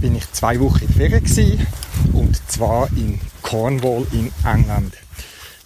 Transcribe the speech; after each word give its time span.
bin 0.00 0.16
ich 0.16 0.32
zwei 0.32 0.58
Wochen 0.58 0.84
in 0.84 0.88
Ferien 0.88 1.68
und 2.14 2.50
zwar 2.50 2.88
in 2.96 3.20
Cornwall 3.42 4.06
in 4.12 4.32
England. 4.46 4.94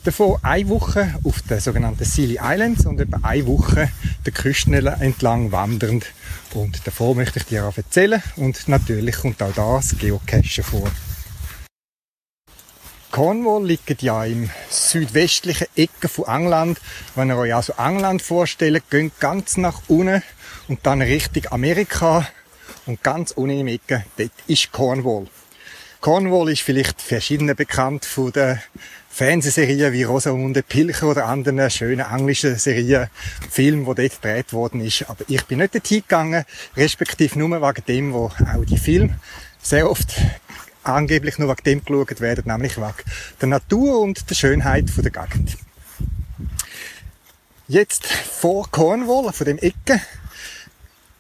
Davon 0.05 0.37
eine 0.43 0.69
Woche 0.69 1.15
auf 1.25 1.41
den 1.41 1.61
sogenannten 1.61 2.05
Scilly 2.05 2.39
Islands 2.39 2.85
und 2.85 3.01
etwa 3.01 3.21
eine 3.23 3.47
Woche 3.47 3.91
der 4.27 4.33
Küsten 4.35 4.75
entlang 4.75 5.51
wandernd. 5.51 6.05
Und 6.53 6.87
davor 6.87 7.15
möchte 7.15 7.39
ich 7.39 7.47
dir 7.47 7.65
auch 7.65 7.79
erzählen 7.79 8.23
und 8.37 8.69
natürlich 8.69 9.17
kommt 9.17 9.43
auch 9.43 9.55
das 9.55 9.97
Geocachen 9.99 10.63
vor. 10.63 10.91
Cornwall 13.11 13.65
liegt 13.65 14.03
ja 14.03 14.27
im 14.27 14.51
südwestlichen 14.69 15.69
Ecke 15.75 16.09
von 16.09 16.27
England. 16.27 16.83
Wenn 17.15 17.31
ihr 17.31 17.39
euch 17.39 17.55
also 17.55 17.73
England 17.79 18.21
vorstellt, 18.21 18.91
geht 18.91 19.19
ganz 19.21 19.57
nach 19.57 19.81
unten 19.89 20.23
und 20.69 20.81
dann 20.83 21.01
Richtung 21.01 21.51
Amerika 21.51 22.29
und 22.85 23.03
ganz 23.03 23.31
unten 23.31 23.61
im 23.61 23.69
Ecke, 23.69 24.05
dort 24.19 24.33
ist 24.49 24.71
Cornwall. 24.71 25.29
Cornwall 26.05 26.51
ist 26.51 26.61
vielleicht 26.61 27.01
verschiedene 27.01 27.55
bekannt 27.55 28.05
von 28.05 28.31
den 28.31 28.61
Fernsehserien 29.15 29.93
wie 29.93 30.03
Rosamunde 30.03 30.65
Pilcher 30.65 31.07
oder 31.07 31.27
anderen 31.27 31.71
schönen 31.71 32.05
englischen 32.05 32.57
Serien, 32.59 33.07
Filmen, 33.49 33.87
wo 33.87 33.95
dort 33.95 34.21
gedreht 34.21 34.53
worden 34.53 34.81
ist. 34.81 35.09
Aber 35.09 35.25
ich 35.29 35.45
bin 35.45 35.61
nicht 35.61 35.73
dorthin 35.73 36.01
gegangen, 36.01 36.45
respektive 36.77 37.39
nur 37.39 37.49
wegen 37.63 37.85
dem, 37.87 38.13
wo 38.13 38.25
auch 38.25 38.65
die 38.67 38.77
Filme 38.77 39.21
sehr 39.63 39.89
oft 39.89 40.17
angeblich 40.83 41.39
nur 41.39 41.49
wegen 41.49 41.63
dem 41.63 41.85
geschaut 41.85 42.21
werden, 42.21 42.43
nämlich 42.47 42.77
wegen 42.77 42.93
der 43.41 43.49
Natur 43.49 44.01
und 44.01 44.29
der 44.29 44.35
Schönheit 44.35 44.87
der 44.97 45.13
Gegend. 45.13 45.59
Jetzt 47.69 48.07
vor 48.07 48.69
Cornwall, 48.69 49.33
von 49.33 49.47
dem 49.47 49.59
Ecke, 49.59 50.01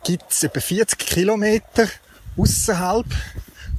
gibt 0.02 0.32
es 0.32 0.42
etwa 0.42 0.58
40 0.58 0.98
Kilometer 0.98 1.88
außerhalb 2.36 3.06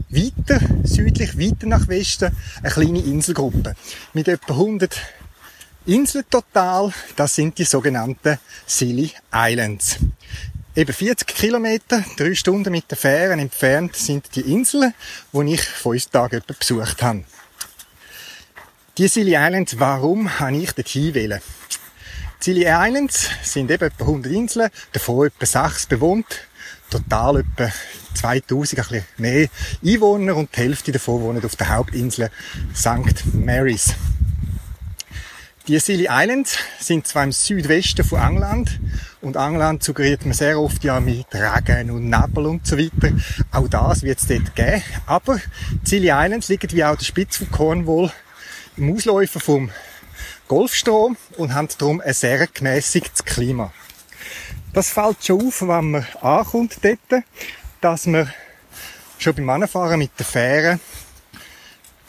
weiter 0.09 0.59
südlich, 0.83 1.38
weiter 1.38 1.67
nach 1.67 1.88
Westen, 1.88 2.35
eine 2.61 2.71
kleine 2.71 2.99
Inselgruppe 2.99 3.75
mit 4.13 4.27
etwa 4.27 4.53
100 4.53 4.95
Inseln 5.85 6.25
total. 6.29 6.91
Das 7.15 7.35
sind 7.35 7.57
die 7.57 7.63
sogenannten 7.63 8.39
Silly 8.66 9.11
Islands. 9.33 9.97
Eben 10.75 10.93
40 10.93 11.27
Kilometer, 11.27 12.03
drei 12.17 12.33
Stunden 12.33 12.71
mit 12.71 12.89
der 12.89 12.97
Fähre 12.97 13.33
entfernt 13.33 13.95
sind 13.95 14.35
die 14.35 14.41
Inseln, 14.41 14.93
die 15.31 15.53
ich 15.53 15.61
vor 15.61 15.93
uns 15.93 16.09
Tagen 16.09 16.41
besucht 16.47 17.01
habe. 17.01 17.23
Die 18.97 19.07
Silly 19.07 19.35
Islands, 19.35 19.79
warum 19.79 20.39
habe 20.39 20.57
ich 20.57 20.72
dort 20.72 20.88
hinwählen? 20.89 21.41
Silly 22.39 22.66
Islands 22.67 23.29
sind 23.44 23.72
eben 23.72 23.85
etwa 23.85 24.03
100 24.03 24.31
Inseln, 24.34 24.69
davon 24.91 25.28
etwa 25.28 25.45
6 25.45 25.85
bewohnt, 25.88 26.25
total 26.97 27.38
etwa 27.38 27.72
2000, 28.13 28.79
ein 28.79 28.85
bisschen 28.85 29.06
mehr 29.17 29.50
Einwohner 29.83 30.35
und 30.35 30.56
die 30.56 30.61
Hälfte 30.61 30.91
davon 30.91 31.22
wohnen 31.22 31.44
auf 31.44 31.56
der 31.56 31.69
Hauptinsel 31.69 32.29
St. 32.73 33.33
Mary's. 33.33 33.94
Die 35.67 35.79
Scilly 35.79 36.07
Islands 36.09 36.57
sind 36.79 37.07
zwar 37.07 37.23
im 37.23 37.31
Südwesten 37.31 38.05
von 38.05 38.19
England 38.19 38.79
und 39.22 39.35
England 39.35 39.84
suggeriert 39.84 40.23
man 40.23 40.34
sehr 40.34 40.59
oft 40.59 40.84
ja 40.84 41.00
mit 41.00 41.25
Regen 41.34 41.89
und 41.89 42.07
Nebel 42.07 42.45
und 42.45 42.67
so 42.67 42.78
weiter. 42.78 43.11
Auch 43.51 43.67
das 43.67 44.03
wird 44.03 44.19
es 44.19 44.28
dort 44.28 44.55
geben. 44.55 44.84
Aber 45.07 45.39
die 45.72 45.88
Scilly 45.88 46.11
Islands 46.11 46.50
liegen 46.50 46.72
wie 46.72 46.84
auch 46.84 46.95
der 46.95 47.05
Spitze 47.05 47.39
von 47.39 47.51
Cornwall 47.51 48.11
im 48.78 48.94
Ausläufer 48.94 49.39
vom 49.39 49.72
Golfstrom 50.47 51.17
und 51.38 51.55
haben 51.55 51.67
darum 51.79 52.00
ein 52.00 52.13
sehr 52.13 52.45
gemäßigtes 52.45 53.25
Klima. 53.25 53.73
Das 54.75 54.90
fällt 54.90 55.24
schon 55.24 55.47
auf, 55.47 55.62
wenn 55.62 55.91
man 55.91 56.06
ankommt 56.19 56.80
dort, 56.81 57.24
dass 57.80 58.08
man 58.08 58.30
schon 59.18 59.34
beim 59.34 59.50
Anfahren 59.50 59.97
mit 59.97 60.12
der 60.19 60.25
Fähre 60.25 60.81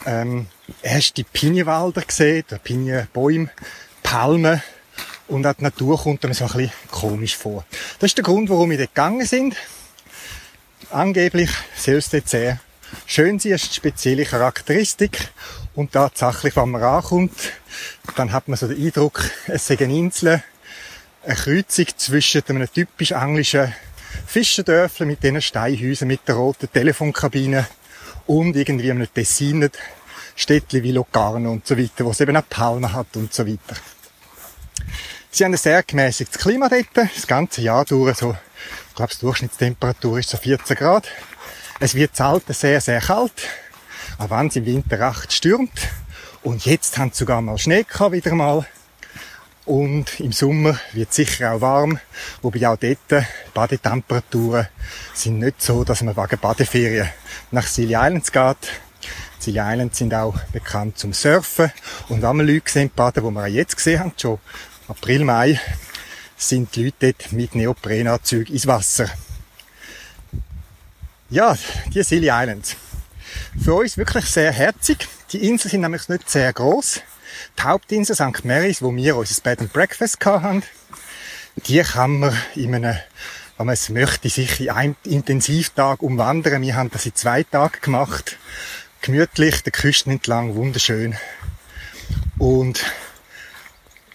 ähm, 0.04 0.48
erst 0.82 1.16
die 1.16 1.22
Pinienwälder 1.22 2.02
gesehen, 2.02 2.44
Pinienbäume, 2.64 3.50
Palmen 4.02 4.60
und 5.28 5.46
auch 5.46 5.52
die 5.52 5.62
Natur 5.62 5.96
kommt 5.96 6.24
einem 6.24 6.34
so 6.34 6.46
ein 6.46 6.52
bisschen 6.54 6.72
komisch 6.90 7.36
vor. 7.36 7.64
Das 8.00 8.10
ist 8.10 8.18
der 8.18 8.24
Grund, 8.24 8.50
warum 8.50 8.68
wir 8.70 8.78
dort 8.78 8.96
gegangen 8.96 9.26
sind. 9.26 9.54
Angeblich 10.90 11.50
soll 11.76 11.94
es 11.94 12.10
dort 12.10 12.28
sehr 12.28 12.58
schön 13.06 13.38
sein, 13.38 13.52
ist 13.52 13.62
eine 13.62 13.74
spezielle 13.74 14.24
Charakteristik 14.24 15.30
und 15.76 15.92
tatsächlich, 15.92 16.56
wenn 16.56 16.70
man 16.70 16.82
ankommt, 16.82 17.38
dann 18.16 18.32
hat 18.32 18.48
man 18.48 18.58
so 18.58 18.66
den 18.66 18.84
Eindruck, 18.84 19.22
es 19.46 19.68
sei 19.68 19.78
eine 19.78 19.96
Insel, 19.96 20.42
eine 21.26 21.34
Kreuzung 21.34 21.86
zwischen 21.96 22.42
einem 22.46 22.72
typisch 22.72 23.10
englischen 23.10 23.74
Fischerdörfler 24.26 25.06
mit 25.06 25.22
diesen 25.22 25.42
Steinhäusern, 25.42 26.08
mit 26.08 26.20
der 26.26 26.36
roten 26.36 26.70
Telefonkabine 26.72 27.66
und 28.26 28.54
irgendwie 28.54 28.90
einem 28.90 29.12
Tessiner 29.12 29.68
Städtchen 30.36 30.82
wie 30.82 30.92
Locarno 30.92 31.50
und 31.50 31.66
so 31.66 31.76
weiter, 31.76 32.04
wo 32.04 32.10
es 32.10 32.20
eben 32.20 32.36
auch 32.36 32.48
Palmen 32.48 32.92
hat 32.92 33.16
und 33.16 33.32
so 33.32 33.46
weiter. 33.46 33.76
Sie 35.30 35.44
haben 35.44 35.52
ein 35.52 35.58
sehr 35.58 35.82
gemäßigtes 35.82 36.38
Klima 36.38 36.68
dort, 36.68 36.86
das 36.94 37.26
ganze 37.26 37.60
Jahr 37.60 37.84
durch, 37.84 38.18
so, 38.18 38.36
ich 38.88 38.94
glaube, 38.94 39.12
die 39.14 39.20
Durchschnittstemperatur 39.20 40.18
ist 40.18 40.28
so 40.28 40.36
14 40.36 40.76
Grad. 40.76 41.08
Es 41.80 41.94
wird 41.94 42.16
selten 42.16 42.52
sehr, 42.52 42.80
sehr 42.80 43.00
kalt, 43.00 43.48
auch 44.18 44.30
wenn 44.30 44.46
es 44.46 44.56
im 44.56 44.66
Winter 44.66 45.00
recht 45.00 45.32
stürmt. 45.32 45.88
Und 46.42 46.64
jetzt 46.64 46.96
haben 46.96 47.10
sie 47.12 47.18
sogar 47.18 47.42
mal 47.42 47.58
Schnee 47.58 47.82
gehabt, 47.82 48.12
wieder 48.12 48.34
mal. 48.34 48.66
Und 49.66 50.20
im 50.20 50.30
Sommer 50.30 50.78
wird 50.92 51.10
es 51.10 51.16
sicher 51.16 51.52
auch 51.52 51.60
warm, 51.60 51.98
wobei 52.40 52.68
auch 52.68 52.76
dort 52.76 53.26
Badetemperaturen 53.52 54.68
sind 55.12 55.40
nicht 55.40 55.60
so, 55.60 55.82
dass 55.82 56.02
man 56.02 56.16
wegen 56.16 56.38
Badeferien 56.38 57.08
nach 57.50 57.66
Silly 57.66 57.94
Islands 57.94 58.30
geht. 58.30 58.56
Silly 59.40 59.58
Islands 59.58 59.98
sind 59.98 60.14
auch 60.14 60.38
bekannt 60.52 60.98
zum 60.98 61.12
Surfen. 61.12 61.72
Und 62.08 62.22
wenn 62.22 62.36
wir 62.36 62.44
Leute 62.44 62.70
sehen, 62.70 62.92
baden, 62.94 63.24
die 63.24 63.30
wir 63.32 63.42
auch 63.42 63.46
jetzt 63.46 63.76
gesehen 63.76 63.98
haben, 63.98 64.12
schon 64.16 64.38
April, 64.86 65.24
Mai, 65.24 65.60
sind 66.36 66.76
die 66.76 66.84
Leute 66.84 67.12
dort 67.12 67.32
mit 67.32 67.56
Neoprenanzügen 67.56 68.54
ins 68.54 68.68
Wasser. 68.68 69.10
Ja, 71.28 71.58
die 71.92 72.04
Silly 72.04 72.28
Islands. 72.30 72.76
Für 73.60 73.74
uns 73.74 73.96
wirklich 73.96 74.26
sehr 74.26 74.52
herzig. 74.52 75.08
Die 75.32 75.48
Inseln 75.48 75.72
sind 75.72 75.80
nämlich 75.80 76.08
nicht 76.08 76.30
sehr 76.30 76.52
groß. 76.52 77.00
Die 77.58 77.62
Hauptinsel 77.62 78.14
St. 78.14 78.44
Mary's, 78.44 78.82
wo 78.82 78.94
wir 78.94 79.16
unser 79.16 79.40
Bed 79.40 79.60
and 79.60 79.72
Breakfast 79.72 80.24
hatten, 80.24 80.62
die 81.56 81.80
kann 81.80 82.18
man 82.18 82.36
in 82.54 82.74
einem, 82.74 82.96
wenn 83.56 83.66
man 83.66 83.72
es 83.72 83.88
möchte, 83.88 84.28
sich 84.28 84.60
in 84.60 84.70
einem 84.70 84.96
Intensivtag 85.04 86.02
umwandern. 86.02 86.62
Wir 86.62 86.76
haben 86.76 86.90
das 86.90 87.06
in 87.06 87.14
zwei 87.14 87.44
Tagen 87.44 87.80
gemacht. 87.80 88.36
Gemütlich, 89.00 89.62
der 89.62 89.72
Küsten 89.72 90.12
entlang, 90.12 90.54
wunderschön. 90.54 91.16
Und 92.38 92.84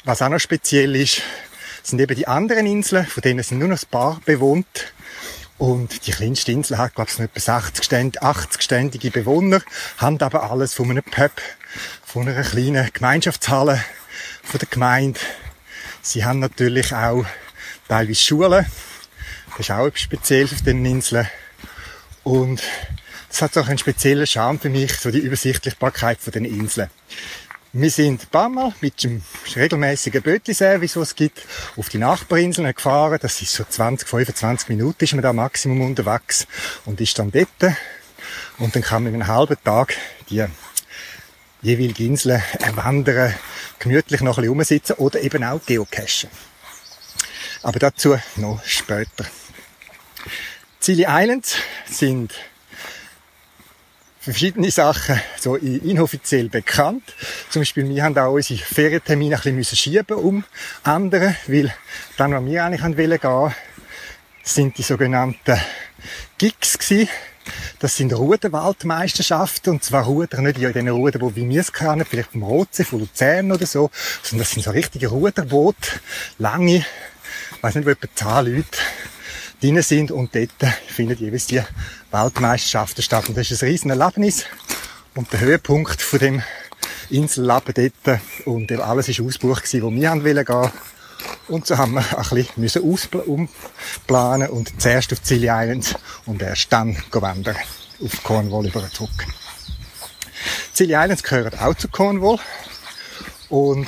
was 0.03 0.21
auch 0.21 0.29
noch 0.29 0.39
speziell 0.39 0.95
ist, 0.95 1.21
sind 1.83 1.99
eben 1.99 2.15
die 2.15 2.27
anderen 2.27 2.67
Inseln, 2.67 3.05
von 3.05 3.21
denen 3.21 3.43
sind 3.43 3.59
nur 3.59 3.69
noch 3.69 3.81
ein 3.81 3.89
paar 3.89 4.21
bewohnt. 4.25 4.93
Und 5.57 6.07
die 6.07 6.11
kleinste 6.11 6.51
Insel 6.51 6.77
hat, 6.77 6.95
glaube 6.95 7.09
ich, 7.11 7.19
etwa 7.19 7.39
60 7.39 8.21
80 8.21 8.61
ständige 8.61 9.11
Bewohner, 9.11 9.61
haben 9.97 10.19
aber 10.21 10.49
alles 10.49 10.73
von 10.73 10.89
einem 10.89 11.03
Pub, 11.03 11.31
von 12.11 12.27
einer 12.27 12.43
kleinen 12.43 12.89
Gemeinschaftshalle 12.91 13.81
von 14.43 14.59
der 14.59 14.67
Gemeinde. 14.67 15.17
Sie 16.01 16.25
haben 16.25 16.39
natürlich 16.39 16.93
auch 16.93 17.25
teilweise 17.87 18.15
Schulen. 18.15 18.65
Das 19.51 19.59
ist 19.61 19.71
auch 19.71 19.87
etwas 19.87 20.01
Spezielles 20.01 20.51
auf 20.51 20.61
den 20.61 20.85
Inseln. 20.85 21.25
Und 22.25 22.61
es 23.29 23.41
hat 23.41 23.57
auch 23.57 23.69
einen 23.69 23.77
speziellen 23.77 24.27
Charme 24.27 24.59
für 24.59 24.69
mich, 24.69 24.93
so 24.95 25.09
die 25.09 25.19
Übersichtlichkeit 25.19 26.19
von 26.19 26.33
den 26.33 26.43
Inseln. 26.43 26.89
Wir 27.71 27.89
sind 27.89 28.23
ein 28.23 28.27
paar 28.27 28.49
Mal 28.49 28.73
mit 28.81 29.01
dem 29.05 29.23
regelmäßigen 29.55 30.21
Bötli-Service, 30.21 30.93
den 30.93 31.03
es 31.03 31.15
gibt, 31.15 31.41
auf 31.77 31.87
die 31.87 31.97
Nachbarinseln 31.97 32.75
gefahren. 32.75 33.19
Das 33.21 33.41
ist 33.41 33.53
so 33.53 33.63
20, 33.63 34.05
25 34.09 34.67
Minuten 34.67 35.01
ist 35.01 35.13
man 35.13 35.21
da 35.21 35.31
Maximum 35.31 35.79
unterwegs 35.79 36.45
und 36.83 36.99
ist 36.99 37.17
dann 37.17 37.31
dort. 37.31 37.73
Und 38.57 38.75
dann 38.75 38.83
kann 38.83 39.03
man 39.03 39.13
in 39.13 39.21
einem 39.21 39.33
halben 39.33 39.55
Tag 39.63 39.95
die 40.29 40.45
jeweilige 41.61 42.03
Insel 42.03 42.41
erwandern, 42.59 43.33
gemütlich 43.79 44.21
noch 44.21 44.37
ein 44.37 44.41
bisschen 44.41 44.49
rumsitzen 44.49 44.95
oder 44.97 45.21
eben 45.21 45.43
auch 45.43 45.63
geocachen. 45.65 46.29
Aber 47.63 47.79
dazu 47.79 48.17
noch 48.37 48.63
später. 48.65 49.25
Zili 50.79 51.05
Islands 51.07 51.57
sind 51.85 52.33
verschiedene 54.19 54.71
Sachen 54.71 55.19
so 55.39 55.55
inoffiziell 55.55 56.49
bekannt. 56.49 57.03
Zum 57.49 57.61
Beispiel, 57.61 57.87
wir 57.89 58.03
haben 58.03 58.17
auch 58.17 58.33
unsere 58.33 58.59
Ferientermine 58.59 59.39
ein 59.43 59.55
bisschen 59.55 59.77
schieben 59.77 60.17
um 60.17 60.43
andere, 60.83 61.35
weil 61.47 61.73
dann, 62.17 62.33
wo 62.33 62.45
wir 62.45 62.65
eigentlich 62.65 62.83
wollen 62.83 63.19
gehen, 63.19 63.55
sind 64.43 64.77
die 64.77 64.83
sogenannten 64.83 65.59
Gigs 66.37 66.77
gewesen. 66.77 67.09
Das 67.79 67.95
sind 67.95 68.13
Ruderwaldmeisterschaften, 68.13 69.73
und 69.73 69.83
zwar 69.83 70.03
Ruder 70.03 70.41
nicht 70.41 70.57
in 70.57 70.73
den 70.73 70.89
Rudern, 70.89 71.21
wo 71.21 71.35
wir 71.35 71.61
es 71.61 71.73
kennen, 71.73 72.05
vielleicht 72.07 72.35
im 72.35 72.43
Rotsee 72.43 72.83
von 72.83 72.99
Luzern 72.99 73.51
oder 73.51 73.65
so, 73.65 73.89
sondern 74.21 74.43
das 74.45 74.51
sind 74.51 74.63
so 74.63 74.71
richtige 74.71 75.07
Ruderboote, 75.07 75.89
lange, 76.37 76.77
ich 76.77 77.63
weiß 77.63 77.75
nicht, 77.75 77.85
wo 77.85 77.91
etwa 77.91 78.07
10 78.43 78.55
Leute 78.55 78.77
drin 79.61 79.81
sind 79.81 80.11
und 80.11 80.35
dort 80.35 80.73
findet 80.87 81.19
jeweils 81.19 81.45
die 81.47 81.61
Weltmeisterschaften 82.11 83.03
statt. 83.03 83.29
Und 83.29 83.37
das 83.37 83.51
ist 83.51 83.61
ein 83.61 83.69
riesen 83.69 83.91
Erlebnis 83.91 84.45
und 85.15 85.31
der 85.31 85.41
Höhepunkt 85.41 86.01
von 86.01 86.19
dem 86.19 86.43
Inselleben 87.09 87.91
dort 88.05 88.19
und 88.45 88.71
alles 88.71 89.09
ist 89.09 89.19
ausgebucht 89.19 89.63
gewesen, 89.63 89.83
wo 89.83 89.91
wir 89.91 90.43
gehen. 90.43 90.71
Und 91.47 91.67
so 91.67 91.77
haben 91.77 91.93
wir 91.93 92.17
ein 92.17 92.47
bisschen 92.55 92.83
umplanen 92.83 94.49
und 94.49 94.81
zuerst 94.81 95.11
auf 95.13 95.19
Scilly 95.23 95.47
Islands 95.47 95.95
und 96.25 96.41
erst 96.41 96.71
dann 96.71 96.97
wandern 97.11 97.57
auf 98.03 98.23
Cornwall 98.23 98.67
über 98.67 98.89
zurück. 98.89 99.27
Scilly 100.73 100.93
Islands 100.93 101.23
gehören 101.23 101.57
auch 101.59 101.75
zu 101.75 101.87
Cornwall 101.87 102.39
und 103.49 103.87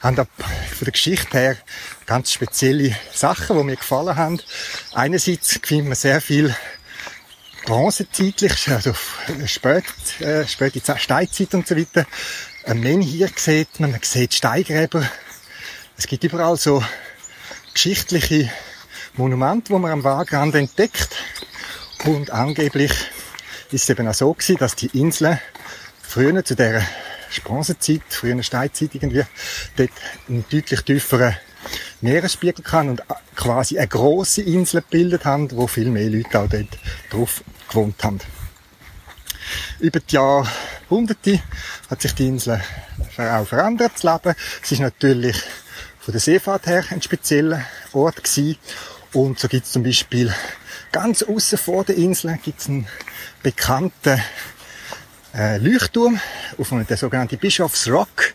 haben 0.00 0.16
da 0.16 0.24
von 0.24 0.84
der 0.84 0.92
Geschichte 0.92 1.38
her 1.38 1.56
ganz 2.06 2.32
spezielle 2.32 2.96
Sachen, 3.14 3.56
die 3.56 3.64
mir 3.64 3.76
gefallen 3.76 4.16
haben. 4.16 4.40
Einerseits 4.92 5.60
findet 5.62 5.86
man 5.86 5.94
sehr 5.94 6.20
viel 6.20 6.54
bronzezeitlich, 7.64 8.68
also 8.70 8.94
spät, 9.46 9.84
äh, 10.20 10.46
späte 10.46 10.98
Steinzeit 10.98 11.54
und 11.54 11.66
so 11.66 11.76
weiter. 11.76 12.06
Ein 12.64 12.80
Menhir 12.80 13.28
sieht 13.36 13.80
man, 13.80 13.92
man 13.92 14.00
sieht 14.02 14.34
Steingräber. 14.34 15.08
Es 15.96 16.06
gibt 16.06 16.24
überall 16.24 16.56
so 16.56 16.82
geschichtliche 17.72 18.50
Monumente, 19.14 19.72
die 19.72 19.78
man 19.78 19.92
am 19.92 20.04
Wagrand 20.04 20.54
entdeckt. 20.54 21.08
Und 22.04 22.30
angeblich 22.30 22.92
ist 23.70 23.84
es 23.84 23.90
eben 23.90 24.08
auch 24.08 24.14
so 24.14 24.32
gewesen, 24.32 24.56
dass 24.58 24.74
die 24.74 24.98
Inseln 24.98 25.38
früher 26.00 26.44
zu 26.44 26.56
der 26.56 26.86
Bronzezeit, 27.44 28.02
früher 28.08 28.42
Steinzeit 28.42 28.94
irgendwie, 28.94 29.24
dort 29.76 29.90
einen 30.28 30.44
deutlich 30.50 30.80
tieferen 30.82 31.36
Meeresspiegel 32.00 32.64
kann 32.64 32.88
und 32.88 33.02
quasi 33.36 33.78
eine 33.78 33.88
große 33.88 34.42
Insel 34.42 34.82
gebildet 34.82 35.24
haben, 35.24 35.50
wo 35.52 35.66
viel 35.66 35.88
mehr 35.88 36.10
Leute 36.10 36.40
auch 36.40 36.48
dort 36.48 36.78
drauf 37.10 37.44
gewohnt 37.68 38.02
haben. 38.02 38.18
Über 39.78 40.00
die 40.00 40.14
Jahrhunderte 40.14 41.42
hat 41.88 42.02
sich 42.02 42.14
die 42.14 42.26
Insel 42.26 42.60
auch 43.16 43.46
verändert, 43.46 43.92
das 43.94 44.02
Leben. 44.02 44.36
Es 44.62 44.72
ist 44.72 44.80
natürlich 44.80 45.42
von 46.02 46.10
der 46.10 46.20
Seefahrt 46.20 46.66
her 46.66 46.84
ein 46.90 47.00
spezieller 47.00 47.64
Ort 47.92 48.24
gewesen. 48.24 48.58
Und 49.12 49.38
so 49.38 49.46
gibt 49.46 49.66
es 49.66 49.72
zum 49.72 49.84
Beispiel 49.84 50.34
ganz 50.90 51.22
außen 51.22 51.58
vor 51.58 51.84
der 51.84 51.96
Insel 51.96 52.36
gibt's 52.42 52.68
einen 52.68 52.88
bekannten 53.42 54.20
äh, 55.32 55.58
Leuchtturm 55.58 56.20
auf 56.58 56.72
einem, 56.72 56.86
der 56.86 56.96
sogenannte 56.96 57.36
Bischofs 57.36 57.88
Rock. 57.88 58.34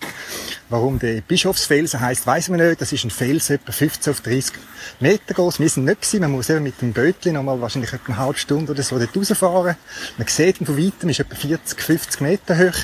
Warum 0.70 0.98
der 0.98 1.22
Bischofsfelsen 1.22 2.00
heißt, 2.00 2.26
weiß 2.26 2.50
man 2.50 2.60
nicht. 2.60 2.80
Das 2.80 2.94
ist 2.94 3.04
ein 3.04 3.10
Fels 3.10 3.50
etwa 3.50 3.72
15 3.72 4.12
auf 4.12 4.22
30 4.22 4.54
Meter 5.02 5.34
groß. 5.34 5.60
Wir 5.60 5.70
sind 5.70 5.86
nicht 5.86 6.02
gewesen. 6.02 6.22
Man 6.22 6.32
muss 6.32 6.50
eben 6.50 6.64
mit 6.64 6.82
dem 6.82 6.94
Bötchen 6.94 7.34
nochmal 7.34 7.60
wahrscheinlich 7.60 7.92
etwa 7.92 8.14
eine 8.14 8.18
halbe 8.18 8.40
Stunde 8.40 8.72
oder 8.72 8.84
so 8.84 8.98
dort 8.98 9.16
rausfahren. 9.16 9.76
Man 10.18 10.28
sieht 10.28 10.62
ihn 10.62 10.66
von 10.66 10.78
weitem, 10.78 11.10
ist 11.10 11.20
etwa 11.20 11.36
40, 11.36 11.82
50 11.82 12.22
Meter 12.22 12.58
hoch. 12.58 12.78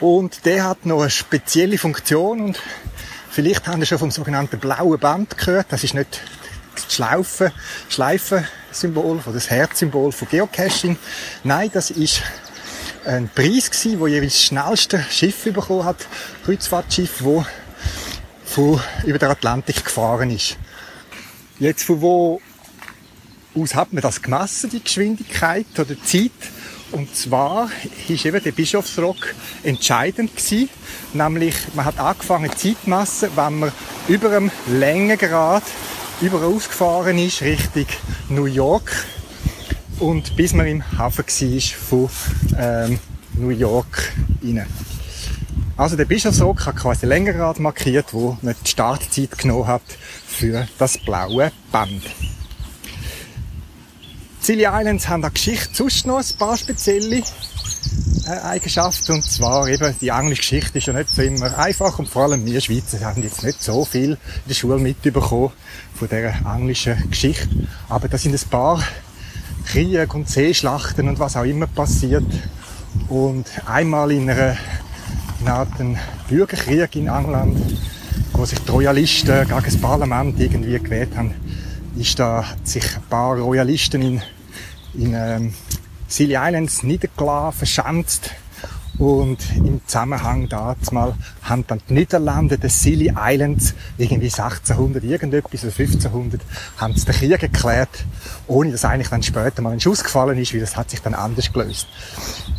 Und 0.00 0.44
der 0.44 0.64
hat 0.64 0.86
noch 0.86 1.00
eine 1.00 1.10
spezielle 1.10 1.78
Funktion 1.78 2.40
und 2.40 2.60
vielleicht 3.34 3.66
haben 3.66 3.80
Sie 3.80 3.86
schon 3.86 3.98
vom 3.98 4.10
sogenannten 4.10 4.58
blauen 4.58 4.98
Band 4.98 5.36
gehört. 5.36 5.66
Das 5.70 5.82
ist 5.82 5.94
nicht 5.94 6.20
das 6.74 6.94
Schlaufen, 6.94 7.50
Schleifensymbol, 7.88 9.20
das 9.32 9.50
Herzsymbol 9.50 10.12
von 10.12 10.28
Geocaching. 10.28 10.96
Nein, 11.42 11.70
das 11.72 11.90
ist 11.90 12.22
ein 13.04 13.28
Preis 13.34 13.70
gewesen, 13.70 14.00
wo 14.00 14.06
jeweils 14.06 14.34
das 14.34 14.42
schnellste 14.44 15.04
Schiff 15.10 15.44
bekommen 15.44 15.84
hat, 15.84 16.06
Kreuzfahrtschiff, 16.44 17.22
wo 17.22 17.44
von 18.44 18.80
über 19.04 19.18
den 19.18 19.30
Atlantik 19.30 19.84
gefahren 19.84 20.30
ist. 20.30 20.56
Jetzt 21.58 21.84
von 21.84 22.00
wo 22.00 22.40
aus 23.56 23.74
hat 23.74 23.92
man 23.92 24.02
das 24.02 24.22
gemessen, 24.22 24.70
die 24.70 24.82
Geschwindigkeit 24.82 25.66
oder 25.74 25.94
die 25.94 26.02
Zeit? 26.02 26.32
Und 26.94 27.12
zwar 27.16 27.70
ist 28.06 28.24
eben 28.24 28.40
der 28.40 28.52
Bischofsrock 28.52 29.34
entscheidend 29.64 30.36
gewesen. 30.36 30.68
Nämlich, 31.12 31.56
man 31.74 31.86
hat 31.86 31.98
angefangen 31.98 32.50
Zeit 32.50 32.76
zu 32.84 32.90
messen, 32.90 33.30
wenn 33.34 33.58
man 33.58 33.72
über 34.06 34.30
einem 34.30 34.52
Längengrad 34.68 35.64
überaus 36.20 36.66
ausgefahren 36.66 37.18
ist, 37.18 37.42
Richtung 37.42 37.86
New 38.28 38.44
York 38.44 38.92
und 39.98 40.36
bis 40.36 40.52
man 40.54 40.68
im 40.68 40.84
Hafen 40.96 41.24
war 41.26 41.60
von 41.60 42.10
ähm, 42.56 43.00
New 43.34 43.48
York 43.48 44.12
rein. 44.40 44.64
Also 45.76 45.96
der 45.96 46.04
Bischofsrock 46.04 46.64
hat 46.66 46.76
quasi 46.76 47.06
Längerrad 47.06 47.58
markiert, 47.58 48.14
wo 48.14 48.38
man 48.40 48.54
die 48.64 48.70
Startzeit 48.70 49.36
genommen 49.36 49.66
hat 49.66 49.82
für 50.28 50.68
das 50.78 50.96
blaue 50.98 51.50
Band. 51.72 52.04
Scilly 54.44 54.66
Islands 54.66 55.08
haben 55.08 55.24
an 55.24 55.32
Geschichte 55.32 55.70
sonst 55.72 56.06
noch 56.06 56.18
ein 56.18 56.36
paar 56.38 56.58
spezielle 56.58 57.22
äh, 58.26 58.40
Eigenschaften. 58.42 59.12
Und 59.12 59.22
zwar 59.24 59.66
eben, 59.68 59.96
die 59.98 60.08
englische 60.08 60.42
Geschichte 60.42 60.76
ist 60.76 60.86
ja 60.86 60.92
nicht 60.92 61.08
so 61.08 61.22
immer 61.22 61.58
einfach. 61.58 61.98
Und 61.98 62.10
vor 62.10 62.24
allem 62.24 62.44
wir 62.44 62.60
Schweizer 62.60 63.00
haben 63.00 63.22
jetzt 63.22 63.42
nicht 63.42 63.62
so 63.62 63.86
viel 63.86 64.10
in 64.10 64.18
der 64.46 64.52
Schule 64.52 64.76
mitbekommen 64.78 65.50
von 65.94 66.08
dieser 66.08 66.34
englischen 66.44 67.08
Geschichte. 67.08 67.48
Aber 67.88 68.06
da 68.06 68.18
sind 68.18 68.34
ein 68.34 68.50
paar 68.50 68.84
Krieg 69.64 70.14
und 70.14 70.28
Seeschlachten 70.28 71.08
und 71.08 71.18
was 71.18 71.38
auch 71.38 71.44
immer 71.44 71.66
passiert. 71.66 72.26
Und 73.08 73.46
einmal 73.64 74.12
in 74.12 74.28
einer 74.28 74.58
Art 75.46 75.72
Bürgerkrieg 76.28 76.94
in 76.96 77.06
England, 77.06 77.78
wo 78.34 78.44
sich 78.44 78.58
die 78.58 78.70
Royalisten 78.70 79.48
gegen 79.48 79.64
das 79.64 79.80
Parlament 79.80 80.38
irgendwie 80.38 80.78
gewählt 80.78 81.16
haben, 81.16 81.34
ist 81.96 82.18
da 82.18 82.44
sich 82.64 82.84
ein 82.96 83.02
paar 83.08 83.38
Royalisten 83.38 84.02
in, 84.02 84.22
in 84.94 85.14
ähm, 85.14 85.54
Scilly 86.08 86.34
Islands 86.34 86.82
niedergelassen, 86.82 87.58
verschanzt 87.58 88.30
und 88.98 89.38
im 89.56 89.80
Zusammenhang 89.86 90.48
dazu 90.48 90.94
mal 90.94 91.14
haben 91.42 91.66
dann 91.66 91.80
die 91.88 91.94
Niederlande, 91.94 92.58
die 92.58 92.68
Scilly 92.68 93.12
Islands, 93.16 93.74
irgendwie 93.98 94.26
1600 94.26 95.02
irgendetwas 95.02 95.64
oder 95.64 95.72
1500, 95.72 96.40
haben 96.76 96.94
sie 96.94 97.04
den 97.04 97.14
Krieg 97.14 97.42
erklärt, 97.42 98.04
ohne 98.46 98.70
dass 98.70 98.84
eigentlich 98.84 99.08
dann 99.08 99.22
später 99.22 99.62
mal 99.62 99.72
ein 99.72 99.80
Schuss 99.80 100.04
gefallen 100.04 100.38
ist, 100.38 100.52
weil 100.52 100.60
das 100.60 100.76
hat 100.76 100.90
sich 100.90 101.00
dann 101.02 101.14
anders 101.14 101.52
gelöst. 101.52 101.88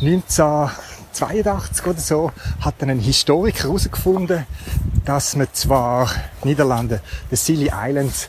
1982 0.02 1.86
oder 1.86 2.00
so 2.00 2.32
hat 2.60 2.74
dann 2.78 2.90
ein 2.90 3.00
Historiker 3.00 3.64
herausgefunden, 3.64 4.44
dass 5.06 5.36
man 5.36 5.48
zwar 5.52 6.10
Niederlande, 6.44 7.00
die 7.30 7.36
Scilly 7.36 7.70
Islands, 7.72 8.28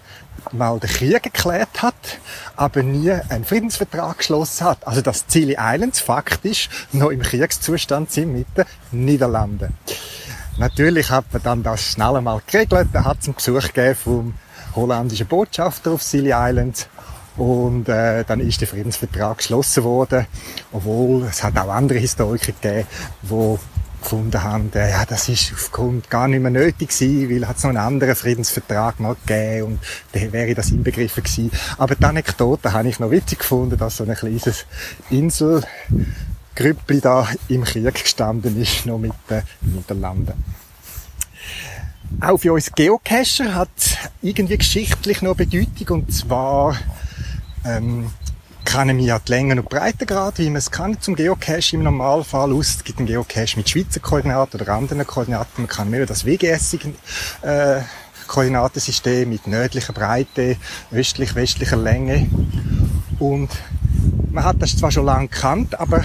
mal 0.53 0.79
den 0.79 0.89
Krieg 0.89 1.25
erklärt 1.25 1.81
hat, 1.81 2.19
aber 2.55 2.83
nie 2.83 3.11
einen 3.11 3.45
Friedensvertrag 3.45 4.19
geschlossen 4.19 4.65
hat. 4.65 4.87
Also 4.87 5.01
dass 5.01 5.25
Scilly 5.29 5.57
Islands 5.59 5.99
faktisch 5.99 6.69
noch 6.91 7.09
im 7.09 7.21
Kriegszustand 7.21 8.11
sind 8.11 8.33
mit 8.33 8.47
den 8.57 8.65
Niederlanden. 8.91 9.73
Natürlich 10.57 11.11
hat 11.11 11.25
man 11.31 11.43
dann 11.43 11.63
das 11.63 11.83
schnell 11.83 12.15
einmal 12.15 12.41
geregelt. 12.47 12.89
Da 12.91 13.03
hat 13.03 13.19
es 13.21 13.27
einen 13.27 13.35
Besuch 13.35 13.73
gegeben 13.73 13.95
vom 13.95 14.33
holländischen 14.75 15.27
Botschafter 15.27 15.91
auf 15.91 16.01
Scilly 16.01 16.31
Islands. 16.33 16.87
Und 17.37 17.87
äh, 17.87 18.23
dann 18.23 18.39
ist 18.39 18.61
der 18.61 18.67
Friedensvertrag 18.67 19.37
geschlossen 19.37 19.83
worden, 19.83 20.25
obwohl 20.71 21.25
es 21.25 21.43
hat 21.43 21.55
auch 21.57 21.69
andere 21.69 21.99
Historiker 21.99 22.51
gegeben, 22.51 22.87
die 23.21 23.57
gefunden 24.01 24.43
haben, 24.43 24.71
äh, 24.73 24.91
ja, 24.91 25.05
das 25.05 25.29
ist 25.29 25.51
aufgrund 25.53 26.09
gar 26.09 26.27
nicht 26.27 26.41
mehr 26.41 26.51
nötig 26.51 26.89
gewesen, 26.89 27.29
weil 27.29 27.43
es 27.43 27.63
noch 27.63 27.69
einen 27.69 27.77
anderen 27.77 28.15
Friedensvertrag 28.15 28.99
mal 28.99 29.15
gegeben 29.25 29.63
und 29.67 29.79
der 30.13 30.31
wäre 30.31 30.53
das 30.53 30.71
inbegriffen 30.71 31.23
gewesen. 31.23 31.51
Aber 31.77 31.95
die 31.95 32.03
Anekdote 32.03 32.73
habe 32.73 32.87
ich 32.87 32.99
noch 32.99 33.11
witzig 33.11 33.39
gefunden, 33.39 33.77
dass 33.77 33.97
so 33.97 34.03
ein 34.03 34.15
kleines 34.15 34.65
Insel 35.09 35.63
Grüppli 36.55 37.01
da 37.01 37.27
im 37.49 37.63
Krieg 37.63 37.93
gestanden 37.93 38.59
ist, 38.59 38.85
noch 38.85 38.97
mit 38.97 39.13
den 39.29 39.43
Niederlanden. 39.61 40.33
Auch 42.19 42.37
für 42.37 42.53
uns 42.53 42.71
Geocacher 42.71 43.53
hat 43.53 43.69
irgendwie 44.21 44.57
geschichtlich 44.57 45.21
noch 45.21 45.35
Bedeutung 45.35 46.01
und 46.01 46.13
zwar 46.13 46.75
ähm, 47.63 48.09
kennen 48.67 48.97
wir 48.97 49.05
ja 49.05 49.19
die 49.19 49.31
Längen 49.31 49.59
und 49.59 49.69
Breitengrad, 49.69 50.39
wie 50.39 50.49
man 50.49 50.57
es 50.57 50.71
kann 50.71 50.99
zum 50.99 51.15
Geocache 51.15 51.77
im 51.77 51.83
Normalfall 51.83 52.51
aus. 52.51 52.75
Es 52.75 52.83
gibt 52.83 52.99
einen 52.99 53.07
Geocache 53.07 53.55
mit 53.55 53.69
Schweizer 53.69 54.01
Koordinaten 54.01 54.59
oder 54.59 54.73
anderen 54.73 55.07
Koordinaten. 55.07 55.61
Man 55.61 55.67
kann 55.67 55.89
mehr 55.89 56.05
das 56.05 56.25
WGS 56.25 56.73
äh, 57.43 57.79
Koordinatensystem 58.27 59.29
mit 59.29 59.47
nördlicher 59.47 59.93
Breite, 59.93 60.57
östlich-westlicher 60.91 61.77
Länge. 61.77 62.27
Und 63.19 63.49
man 64.31 64.43
hat 64.43 64.61
das 64.61 64.75
zwar 64.75 64.91
schon 64.91 65.05
lange 65.05 65.29
gekannt, 65.29 65.79
aber 65.79 66.03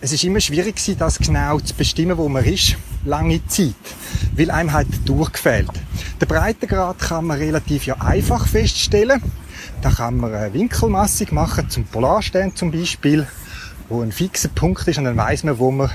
es 0.00 0.12
ist 0.12 0.24
immer 0.24 0.40
schwierig 0.40 0.76
gewesen, 0.76 0.98
das 0.98 1.18
genau 1.18 1.60
zu 1.60 1.74
bestimmen, 1.74 2.16
wo 2.16 2.30
man 2.30 2.42
ist, 2.42 2.76
lange 3.04 3.46
Zeit, 3.48 3.74
weil 4.34 4.50
einem 4.50 4.72
halt 4.72 4.88
durchgefällt. 5.04 5.72
Den 6.22 6.26
Breitengrad 6.26 6.98
kann 7.00 7.26
man 7.26 7.36
relativ 7.36 7.84
ja 7.84 7.96
einfach 8.00 8.46
feststellen. 8.46 9.20
Da 9.80 9.90
kann 9.90 10.16
man 10.16 10.34
eine 10.34 10.52
Winkelmassung 10.52 11.28
machen, 11.32 11.70
zum 11.70 11.84
Polarstern 11.84 12.56
zum 12.56 12.72
Beispiel, 12.72 13.26
wo 13.88 14.02
ein 14.02 14.10
fixer 14.10 14.48
Punkt 14.48 14.88
ist 14.88 14.98
und 14.98 15.04
dann 15.04 15.16
weiß 15.16 15.44
man, 15.44 15.58
wo 15.58 15.70
man 15.70 15.90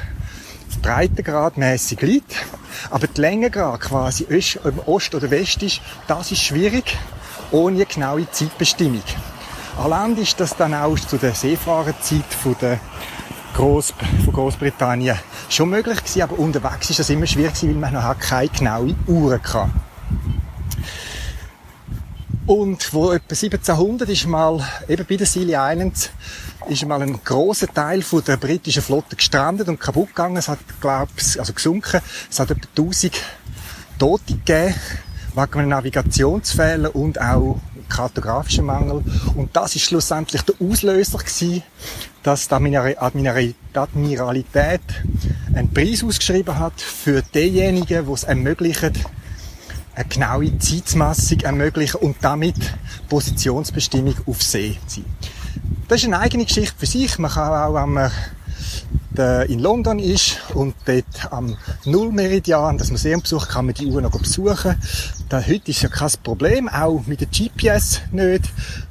breitengradmäßig 0.82 2.02
liegt. 2.02 2.36
Aber 2.90 3.08
die 3.08 3.20
Längengrad 3.20 3.82
quasi 3.82 4.26
Ost 4.86 5.16
oder 5.16 5.30
West 5.32 5.64
ist, 5.64 5.82
das 6.08 6.32
ist 6.32 6.42
schwierig, 6.42 6.98
ohne 7.52 7.86
genaue 7.86 8.30
Zeitbestimmung. 8.32 9.04
Land 9.88 10.20
ist 10.20 10.40
das 10.40 10.56
dann 10.56 10.74
auch 10.74 11.00
zu 11.00 11.18
der 11.18 11.34
Seefahrerzeit 11.34 12.26
von 12.42 12.56
der 12.62 12.80
Groß, 13.56 13.94
von 14.24 14.34
Großbritannien 14.34 15.18
schon 15.50 15.70
möglich 15.70 15.98
gewesen, 15.98 16.22
aber 16.22 16.40
unterwegs 16.40 16.90
ist 16.90 17.00
das 17.00 17.10
immer 17.10 17.28
schwierig 17.28 17.54
gewesen, 17.54 17.82
weil 17.82 17.92
man 17.92 17.94
noch 17.94 18.18
keine 18.18 18.50
genaue 18.50 18.96
Uhren 19.08 19.42
kann. 19.42 19.72
Und 22.46 22.94
wo 22.94 23.12
etwa 23.12 23.36
1700 23.36 24.10
ist 24.10 24.28
mal, 24.28 24.60
eben 24.90 25.06
bei 25.06 25.16
den 25.16 25.26
Scilly 25.26 25.54
Islands, 25.54 26.10
ist 26.68 26.86
mal 26.86 27.02
ein 27.02 27.18
großer 27.24 27.68
Teil 27.68 28.02
von 28.02 28.22
der 28.24 28.36
britischen 28.36 28.82
Flotte 28.82 29.16
gestrandet 29.16 29.70
und 29.70 29.80
kaputt 29.80 30.10
gegangen. 30.10 30.36
Es 30.36 30.50
hat, 30.50 30.60
glaub's, 30.82 31.38
also 31.38 31.54
gesunken. 31.54 32.02
Es 32.30 32.40
hat 32.40 32.52
etwa 32.52 32.68
1000 32.78 33.14
Tote 33.98 34.34
gegeben, 34.34 34.76
wegen 35.36 35.68
Navigationsfehler 35.70 36.94
und 36.94 37.22
auch 37.22 37.62
kartografischen 37.88 38.66
Mangel. 38.66 39.04
Und 39.36 39.56
das 39.56 39.76
ist 39.76 39.84
schlussendlich 39.84 40.42
der 40.42 40.56
Auslöser 40.60 41.20
gewesen, 41.20 41.64
dass 42.24 42.50
die 42.50 42.54
Admiralität 43.74 44.82
einen 45.54 45.74
Preis 45.74 46.04
ausgeschrieben 46.04 46.60
hat 46.60 46.82
für 46.82 47.22
diejenigen, 47.22 48.06
die 48.06 48.12
es 48.12 48.24
ermöglichen, 48.24 48.94
eine 49.96 50.06
genaue 50.06 50.58
Zeitmessung 50.58 51.40
ermöglichen 51.42 51.98
und 51.98 52.18
damit 52.22 52.56
Positionsbestimmung 53.10 54.16
auf 54.26 54.42
See 54.42 54.78
sein. 54.88 55.06
Das 55.88 56.02
ist 56.02 56.08
eine 56.08 56.20
eigene 56.20 56.46
Geschichte 56.46 56.76
für 56.78 56.86
sich. 56.86 57.20
Man 57.20 57.32
kann 57.32 57.54
auch, 57.54 57.74
wenn 57.76 57.94
man 57.94 58.12
in 59.48 59.60
London 59.60 60.00
ist 60.00 60.40
und 60.56 60.74
dort 60.86 61.32
am 61.32 61.56
Nullmeridian 61.86 62.80
das 62.80 62.90
Museum 62.90 63.22
besucht, 63.22 63.48
kann 63.50 63.68
man 63.68 63.76
die 63.76 63.86
Uhr 63.86 64.02
noch 64.02 64.18
besuchen. 64.18 64.76
Da, 65.30 65.40
heute 65.40 65.70
ist 65.70 65.84
ja 65.84 65.90
kein 65.90 66.10
Problem, 66.24 66.68
auch 66.68 67.04
mit 67.06 67.22
der 67.22 67.28
GPS 67.28 68.02
nicht, 68.12 68.46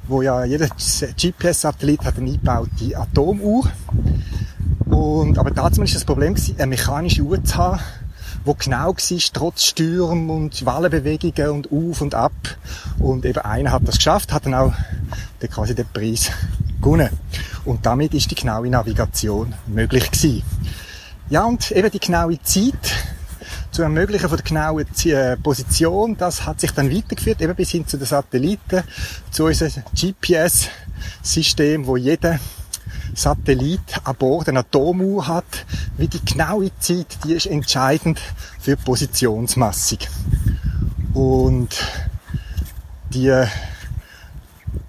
wo 0.07 0.21
ja 0.21 0.45
jeder 0.45 0.69
GPS-Satellit 0.69 2.05
hat 2.05 2.17
eine 2.17 2.31
eingebaute 2.31 2.97
Atomuhr. 2.97 3.69
Und, 4.85 5.37
aber 5.37 5.53
tatsächlich 5.53 5.91
ist 5.91 5.95
das 5.95 6.05
Problem, 6.05 6.35
eine 6.57 6.67
mechanische 6.67 7.21
Uhr 7.21 7.43
zu 7.43 7.55
haben, 7.55 7.81
wo 8.45 8.53
genau 8.53 8.87
war, 8.87 9.19
trotz 9.33 9.63
Stürmen 9.63 10.29
und 10.29 10.65
Wellenbewegungen 10.65 11.51
und 11.51 11.71
auf 11.71 12.01
und 12.01 12.15
ab. 12.15 12.33
Und 12.99 13.25
eben 13.25 13.39
einer 13.39 13.71
hat 13.71 13.87
das 13.87 13.97
geschafft, 13.97 14.33
hat 14.33 14.45
dann 14.45 14.53
auch 14.53 14.73
den, 15.41 15.49
quasi 15.49 15.75
den 15.75 15.87
Preis 15.93 16.31
gewonnen. 16.81 17.09
Und 17.65 17.85
damit 17.85 18.13
ist 18.13 18.29
die 18.31 18.35
genaue 18.35 18.69
Navigation 18.69 19.53
möglich 19.67 20.11
gewesen. 20.11 20.43
Ja, 21.29 21.45
und 21.45 21.71
eben 21.71 21.89
die 21.89 21.99
genaue 21.99 22.41
Zeit 22.43 22.93
zu 23.71 23.81
ermöglichen 23.81 24.29
von 24.29 24.37
der 24.37 24.45
genauen 24.45 24.85
äh, 25.05 25.35
Position, 25.37 26.15
das 26.15 26.45
hat 26.45 26.59
sich 26.59 26.71
dann 26.71 26.93
weitergeführt, 26.93 27.41
eben 27.41 27.55
bis 27.55 27.71
hin 27.71 27.87
zu 27.87 27.97
den 27.97 28.05
Satelliten, 28.05 28.83
zu 29.31 29.45
unserem 29.45 29.83
GPS-System, 29.95 31.87
wo 31.87 31.97
jeder 31.97 32.39
Satellit 33.15 33.79
an 34.03 34.15
Bord 34.15 34.49
eine 34.49 34.59
Atomuhr 34.59 35.27
hat, 35.27 35.65
wie 35.97 36.07
die 36.07 36.23
genaue 36.23 36.71
Zeit, 36.79 37.17
die 37.23 37.33
ist 37.33 37.45
entscheidend 37.45 38.19
für 38.59 38.75
die 38.75 38.83
Positionsmessung. 38.83 39.99
Und 41.13 41.69
die 43.13 43.45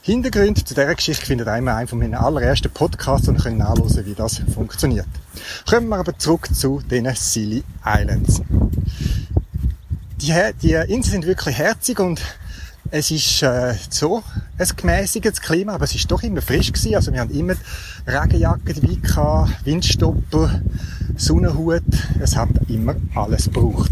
Hintergründe 0.03 0.65
zu 0.65 0.75
dieser 0.75 0.95
Geschichte 0.95 1.25
findet 1.25 1.47
ihr 1.47 1.57
in 1.57 1.69
einem 1.69 1.89
von 1.89 1.99
meinen 1.99 2.15
allerersten 2.15 2.71
Podcasts 2.71 3.29
und 3.29 3.43
könnt 3.43 3.59
nachlesen, 3.59 4.05
wie 4.07 4.15
das 4.15 4.43
funktioniert. 4.53 5.07
Kommen 5.67 5.89
wir 5.89 5.97
aber 5.97 6.19
zurück 6.19 6.49
zu 6.55 6.81
den 6.91 7.11
Silly 7.15 7.65
Islands. 7.85 8.43
Die, 10.21 10.35
die 10.63 10.73
Inseln 10.73 11.03
sind 11.03 11.27
wirklich 11.27 11.57
herzig 11.57 12.01
und 12.01 12.21
es 12.97 13.11
ist 13.11 13.43
äh, 13.43 13.75
so 13.91 14.23
ein 14.57 14.69
gemäßigtes 14.77 15.41
Klima, 15.41 15.75
aber 15.75 15.83
es 15.83 15.97
ist 15.97 16.09
doch 16.13 16.23
immer 16.23 16.41
frisch 16.41 16.73
gewesen. 16.73 16.95
Also 16.95 17.13
wir 17.13 17.19
haben 17.19 17.33
immer 17.33 17.55
Regenjacke 18.07 18.73
dabei 18.73 18.95
gehabt, 18.95 19.67
Windstopper, 19.67 20.61
Sonnenhut. 21.17 21.83
Es 22.21 22.37
hat 22.37 22.51
immer 22.69 22.95
alles 23.17 23.47
gebraucht. 23.47 23.91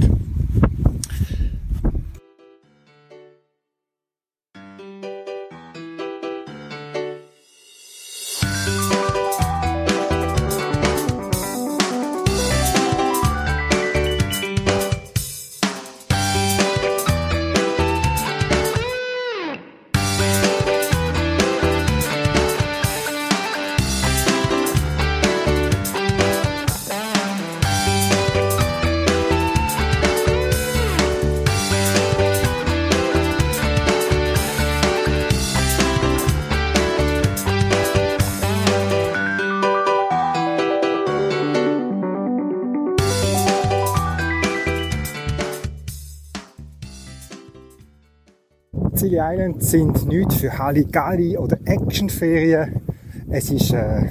Scilly 49.12 49.20
Islands 49.20 49.70
sind 49.70 50.08
nichts 50.08 50.36
für 50.36 50.58
Halligalli 50.58 51.36
oder 51.36 51.58
Actionferien. 51.66 52.80
Es 53.28 53.50
ist 53.50 53.70
äh, 53.72 54.06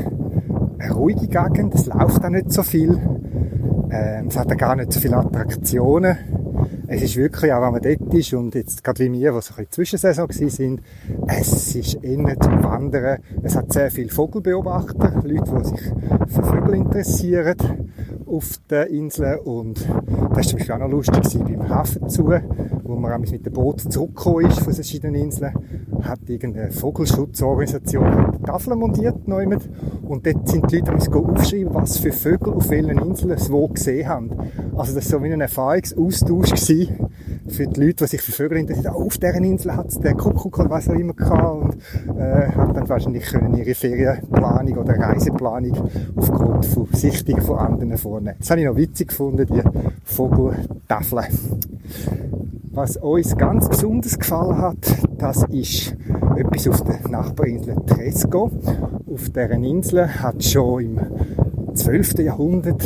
eine 0.78 0.94
ruhige 0.94 1.28
Gegend, 1.28 1.74
es 1.74 1.88
läuft 1.88 2.24
auch 2.24 2.30
nicht 2.30 2.52
so 2.52 2.62
viel. 2.62 3.00
Ähm, 3.92 4.28
es 4.28 4.38
hat 4.38 4.52
auch 4.52 4.58
gar 4.58 4.76
nicht 4.76 4.94
so 4.94 5.00
viele 5.00 5.18
Attraktionen. 5.18 6.18
Es 6.88 7.02
ist 7.02 7.18
wirklich, 7.18 7.52
auch 7.52 7.64
wenn 7.64 7.72
man 7.72 7.82
dort 7.82 8.14
ist 8.14 8.34
und 8.36 8.54
jetzt 8.54 8.84
gerade 8.84 9.04
wie 9.04 9.12
wir, 9.12 9.32
die 9.32 9.42
so 9.42 9.54
ein 9.54 9.56
bisschen 9.56 9.72
Zwischensaison 9.72 10.28
sind, 10.30 10.82
es 11.26 11.76
ist 11.76 11.96
innen 11.96 12.40
zum 12.40 12.64
Wandern. 12.64 13.24
Es 13.42 13.56
hat 13.56 13.74
sehr 13.74 13.90
viele 13.90 14.10
Vogelbeobachter, 14.10 15.20
Leute, 15.24 15.52
die 15.52 15.66
sich 15.68 15.82
für 16.28 16.44
Vögel 16.44 16.76
interessieren 16.76 17.58
auf 18.28 18.60
der 18.70 18.88
Insel 18.88 19.40
und 19.44 19.80
das 19.80 19.90
war 19.90 20.44
zum 20.44 20.58
Beispiel 20.60 20.76
auch 20.76 20.80
noch 20.80 20.90
lustig 20.90 21.40
beim 21.44 21.70
Hafen 21.70 22.08
zu, 22.08 22.30
wo 22.92 22.96
man 22.96 23.22
mit 23.22 23.46
dem 23.46 23.54
Boot 23.54 23.82
zurückgekommen 23.82 24.48
ist 24.48 24.60
von 24.60 24.74
verschiedenen 24.74 25.16
Inseln, 25.16 25.54
hat 26.04 26.20
irgendeine 26.28 26.72
Vogelschutzorganisation 26.72 28.42
Tafeln 28.46 28.80
montiert 28.80 29.28
neu 29.28 29.46
und 30.04 30.26
dort 30.26 30.50
sind 30.50 30.72
die 30.72 30.80
Leute 30.80 30.98
die 30.98 31.14
aufschreiben, 31.14 31.74
was 31.74 31.98
für 31.98 32.12
Vögel 32.12 32.54
auf 32.54 32.70
welchen 32.70 32.98
Inseln 32.98 33.38
sie 33.38 33.52
wo 33.52 33.68
gesehen 33.68 34.08
haben. 34.08 34.32
Also 34.76 34.96
das 34.96 35.12
war 35.12 35.20
so 35.20 35.24
wie 35.24 35.32
ein 35.32 35.42
Erfahrungsaustausch 35.42 36.50
für 37.48 37.68
die 37.68 37.80
Leute, 37.80 38.04
die 38.04 38.08
sich 38.08 38.22
für 38.22 38.32
Vögel 38.32 38.58
interessieren. 38.58 38.94
Auf 38.94 39.18
deren 39.18 39.44
Insel 39.44 39.76
hat 39.76 39.88
es 39.88 40.00
den 40.00 40.18
Kuckuck 40.18 40.60
oder 40.60 40.70
was 40.70 40.90
auch 40.90 40.94
immer 40.94 41.14
gehabt 41.14 41.76
und 42.08 42.18
äh, 42.18 42.48
haben 42.52 42.74
dann 42.74 42.90
wahrscheinlich 42.90 43.26
können 43.26 43.54
ihre 43.56 43.76
Ferienplanung 43.76 44.78
oder 44.78 44.98
Reiseplanung 44.98 45.90
aufgrund 46.16 46.66
von 46.66 46.88
Sichtungen 46.94 47.42
von 47.42 47.58
anderen 47.58 47.98
vornehmen. 47.98 48.36
Das 48.40 48.50
habe 48.52 48.62
ich 48.62 48.68
noch 48.68 48.76
witzig 48.76 49.10
gefunden, 49.10 49.46
die 49.48 49.62
Vogeltafeln. 50.04 51.26
Was 52.74 52.96
uns 52.96 53.36
ganz 53.36 53.68
besonders 53.68 54.18
gefallen 54.18 54.58
hat, 54.58 54.78
das 55.18 55.44
ist 55.50 55.94
etwas 56.38 56.70
auf 56.70 56.82
der 56.86 57.06
Nachbarinsel 57.10 57.76
Tresco. 57.86 58.50
Auf 59.14 59.30
deren 59.32 59.66
Insel 59.66 60.08
hat 60.08 60.42
schon 60.42 60.82
im 60.82 61.00
12. 61.76 62.20
Jahrhundert 62.20 62.82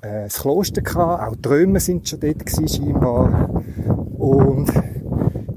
äh, 0.00 0.24
das 0.24 0.40
Kloster 0.40 0.80
gehabt. 0.80 1.22
Auch 1.22 1.36
die 1.36 1.48
Römer 1.48 1.80
sind 1.80 2.08
schon 2.08 2.20
dort 2.20 2.46
gewesen, 2.46 2.66
scheinbar. 2.66 3.50
Und 4.16 4.72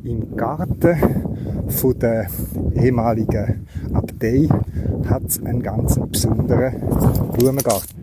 im 0.03 0.35
Garten 0.35 0.97
von 1.69 1.97
der 1.99 2.27
ehemaligen 2.75 3.65
Abtei 3.93 4.49
hat 5.09 5.23
es 5.25 5.41
einen 5.41 5.63
ganz 5.63 5.97
besonderen 6.11 6.81
Blumengarten. 7.31 7.97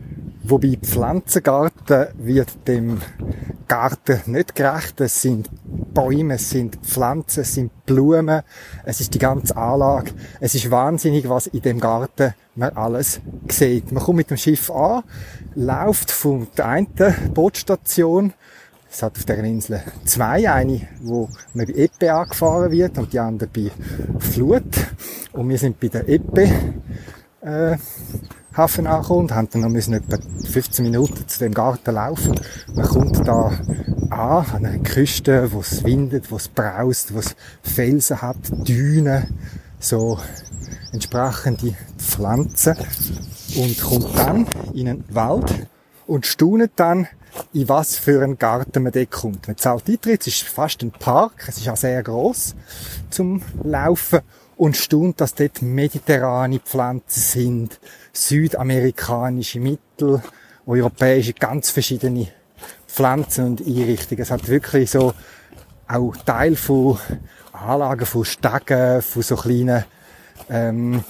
Wobei 0.44 0.78
Pflanzengarten 0.80 2.06
wird 2.18 2.48
dem 2.66 2.98
Garten 3.68 4.20
nicht 4.26 4.54
gerecht. 4.54 5.00
Es 5.00 5.22
sind 5.22 5.48
Bäume, 5.94 6.34
es 6.34 6.50
sind 6.50 6.76
Pflanzen, 6.76 7.40
es 7.40 7.54
sind 7.54 7.86
Blumen, 7.86 8.42
es 8.84 9.00
ist 9.00 9.14
die 9.14 9.18
ganze 9.18 9.56
Anlage. 9.56 10.12
Es 10.40 10.54
ist 10.54 10.70
wahnsinnig, 10.70 11.28
was 11.28 11.46
in 11.48 11.62
dem 11.62 11.80
Garten 11.80 12.34
man 12.54 12.70
alles 12.76 13.20
sieht. 13.48 13.92
Man 13.92 14.02
kommt 14.02 14.18
mit 14.18 14.30
dem 14.30 14.36
Schiff 14.36 14.70
an, 14.70 15.02
läuft 15.54 16.10
von 16.10 16.48
der 16.56 16.66
einen 16.66 16.88
Bootstation 17.32 18.32
es 18.94 19.02
hat 19.02 19.16
auf 19.16 19.24
der 19.24 19.42
Insel 19.42 19.82
zwei, 20.04 20.48
eine, 20.48 20.82
wo 21.00 21.28
man 21.52 21.66
bei 21.66 21.72
Eppe 21.72 22.14
angefahren 22.14 22.70
wird 22.70 22.96
und 22.96 23.12
die 23.12 23.18
andere 23.18 23.50
bei 23.52 23.72
Flut. 24.20 24.62
Und 25.32 25.48
wir 25.48 25.58
sind 25.58 25.80
bei 25.80 25.88
der 25.88 26.08
Eppe 26.08 26.48
äh, 27.40 27.76
Hafen 28.56 28.86
und 28.86 29.34
haben 29.34 29.48
dann 29.50 29.62
noch 29.62 29.68
müssen 29.68 29.94
etwa 29.94 30.16
15 30.48 30.84
Minuten 30.84 31.26
zu 31.26 31.40
dem 31.40 31.52
Garten 31.52 31.94
laufen. 31.94 32.40
Man 32.74 32.86
kommt 32.86 33.26
da 33.26 33.50
an, 34.10 34.46
an 34.46 34.66
einer 34.66 34.78
Küste, 34.78 35.50
wo 35.52 35.60
es 35.60 35.82
windet, 35.82 36.30
wo 36.30 36.36
es 36.36 36.48
braust, 36.48 37.12
wo 37.14 37.18
es 37.18 37.34
Felsen 37.62 38.22
hat, 38.22 38.36
Dünen, 38.50 39.26
so 39.80 40.18
entsprechende 40.92 41.74
Pflanzen 41.98 42.76
und 43.56 43.80
kommt 43.80 44.16
dann 44.16 44.46
in 44.72 44.88
einen 44.88 45.04
Wald 45.08 45.66
und 46.06 46.24
staunet 46.24 46.72
dann, 46.76 47.08
in 47.52 47.68
was 47.68 47.96
für 47.96 48.22
einen 48.22 48.38
Garten 48.38 48.84
man 48.84 48.92
dort 48.92 49.10
kommt. 49.10 49.48
Man 49.48 49.56
zahlt 49.56 49.88
Eintritt, 49.88 50.20
es 50.20 50.28
ist 50.28 50.42
fast 50.42 50.82
ein 50.82 50.92
Park, 50.92 51.46
es 51.48 51.58
ist 51.58 51.68
auch 51.68 51.76
sehr 51.76 52.00
groß 52.04 52.54
zum 53.10 53.42
Laufen 53.64 54.20
und 54.56 54.76
staunt, 54.76 55.20
dass 55.20 55.34
dort 55.34 55.62
mediterrane 55.62 56.60
Pflanzen 56.60 57.20
sind, 57.20 57.80
südamerikanische, 58.12 59.60
mittel, 59.60 60.22
europäische, 60.66 61.32
ganz 61.32 61.70
verschiedene 61.70 62.28
Pflanzen 62.86 63.46
und 63.46 63.60
Einrichtungen. 63.60 64.22
Es 64.22 64.30
hat 64.30 64.48
wirklich 64.48 64.90
so 64.90 65.12
auch 65.88 66.16
Teil 66.24 66.56
von 66.56 66.98
Anlagen, 67.52 68.06
von 68.06 68.24
Stegen, 68.24 69.02
von 69.02 69.22
so 69.22 69.36
kleinen 69.36 69.84
ähm, 70.48 71.04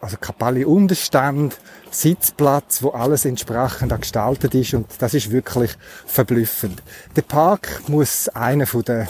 also 0.00 0.16
Kapelle 0.18 0.66
Unterstand, 0.66 1.58
Sitzplatz, 1.90 2.82
wo 2.82 2.90
alles 2.90 3.24
entsprechend 3.24 3.98
gestaltet 4.00 4.54
ist 4.54 4.74
und 4.74 4.86
das 4.98 5.14
ist 5.14 5.30
wirklich 5.30 5.72
verblüffend. 6.06 6.82
Der 7.16 7.22
Park 7.22 7.82
muss 7.88 8.28
einer 8.28 8.66
von 8.66 8.82
den 8.82 9.08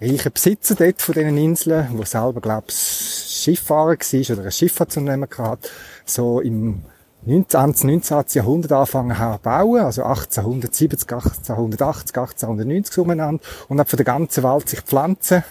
reichen 0.00 0.32
Besitzer 0.32 0.74
dort 0.74 1.02
von 1.02 1.14
diesen 1.14 1.36
Inseln, 1.36 1.88
wo 1.92 2.04
selber, 2.04 2.40
glaub 2.40 2.70
Schifffahrer 2.70 3.96
war 3.98 4.36
oder 4.36 4.44
ein 4.44 4.52
Schifffahrtsunternehmer 4.52 5.28
hat, 5.38 5.70
so 6.04 6.40
im 6.40 6.82
19. 7.26 7.74
19. 7.82 8.24
Jahrhundert 8.32 8.72
angefangen 8.72 9.16
zu 9.16 9.38
bauen, 9.42 9.80
also 9.80 10.02
1870, 10.04 11.12
1880, 11.12 12.16
1890 12.16 12.98
umeinander 12.98 13.42
und 13.68 13.80
hat 13.80 13.88
von 13.88 13.96
der 13.96 14.06
ganzen 14.06 14.44
Welt 14.44 14.68
sich 14.68 14.80
Pflanzen 14.80 15.42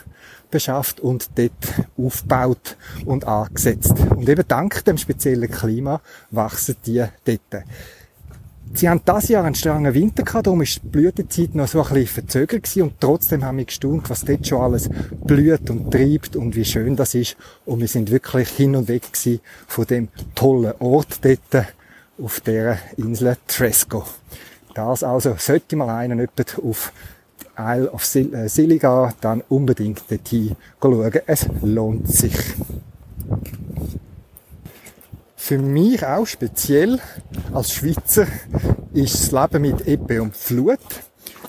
beschafft 0.49 1.01
und 1.01 1.29
dort 1.37 1.51
aufgebaut 1.97 2.77
und 3.05 3.25
angesetzt. 3.25 3.93
Und 4.15 4.29
eben 4.29 4.47
dank 4.47 4.85
dem 4.85 4.97
speziellen 4.97 5.51
Klima 5.51 6.01
wachsen 6.31 6.77
die 6.85 7.03
dort. 7.25 7.63
Sie 8.73 8.87
haben 8.87 9.01
das 9.05 9.27
Jahr 9.29 9.43
einen 9.43 9.55
strengen 9.55 9.93
Winter 9.93 10.23
gehabt, 10.23 10.47
darum 10.47 10.61
ist 10.61 10.81
die 10.83 10.87
Blütezeit 10.87 11.55
noch 11.55 11.67
so 11.67 11.81
ein 11.81 11.93
bisschen 11.93 12.07
verzögert 12.07 12.63
gewesen 12.63 12.83
und 12.83 12.99
trotzdem 12.99 13.43
haben 13.43 13.57
wir 13.57 13.65
gestaunt, 13.65 14.09
was 14.09 14.23
dort 14.23 14.45
schon 14.47 14.61
alles 14.61 14.89
blüht 15.23 15.69
und 15.69 15.91
treibt 15.91 16.35
und 16.35 16.55
wie 16.55 16.65
schön 16.65 16.95
das 16.95 17.15
ist. 17.15 17.37
Und 17.65 17.79
wir 17.79 17.87
sind 17.87 18.11
wirklich 18.11 18.49
hin 18.49 18.75
und 18.75 18.87
weg 18.87 19.11
gewesen 19.11 19.41
von 19.67 19.85
dem 19.85 20.09
tollen 20.35 20.73
Ort 20.79 21.19
dort 21.23 21.67
auf 22.21 22.39
der 22.41 22.77
Insel 22.97 23.37
Tresco. 23.47 24.05
Das 24.73 25.03
also 25.03 25.35
sollte 25.37 25.75
mal 25.75 25.89
einen 25.89 26.27
auf 26.63 26.93
Isle 27.57 27.91
of 27.91 28.15
äh, 28.15 28.47
Siliga, 28.47 29.13
dann 29.21 29.41
unbedingt 29.49 30.03
dorthin 30.09 30.55
schauen. 30.79 31.11
Es 31.25 31.47
lohnt 31.63 32.07
sich. 32.07 32.35
Für 35.47 35.57
mich 35.57 36.05
auch 36.05 36.27
speziell 36.27 36.99
als 37.53 37.71
Schweizer 37.71 38.27
ist 38.93 39.13
das 39.13 39.31
Leben 39.31 39.61
mit 39.61 39.87
Ebbe 39.87 40.21
und 40.21 40.35
Flut. 40.35 40.77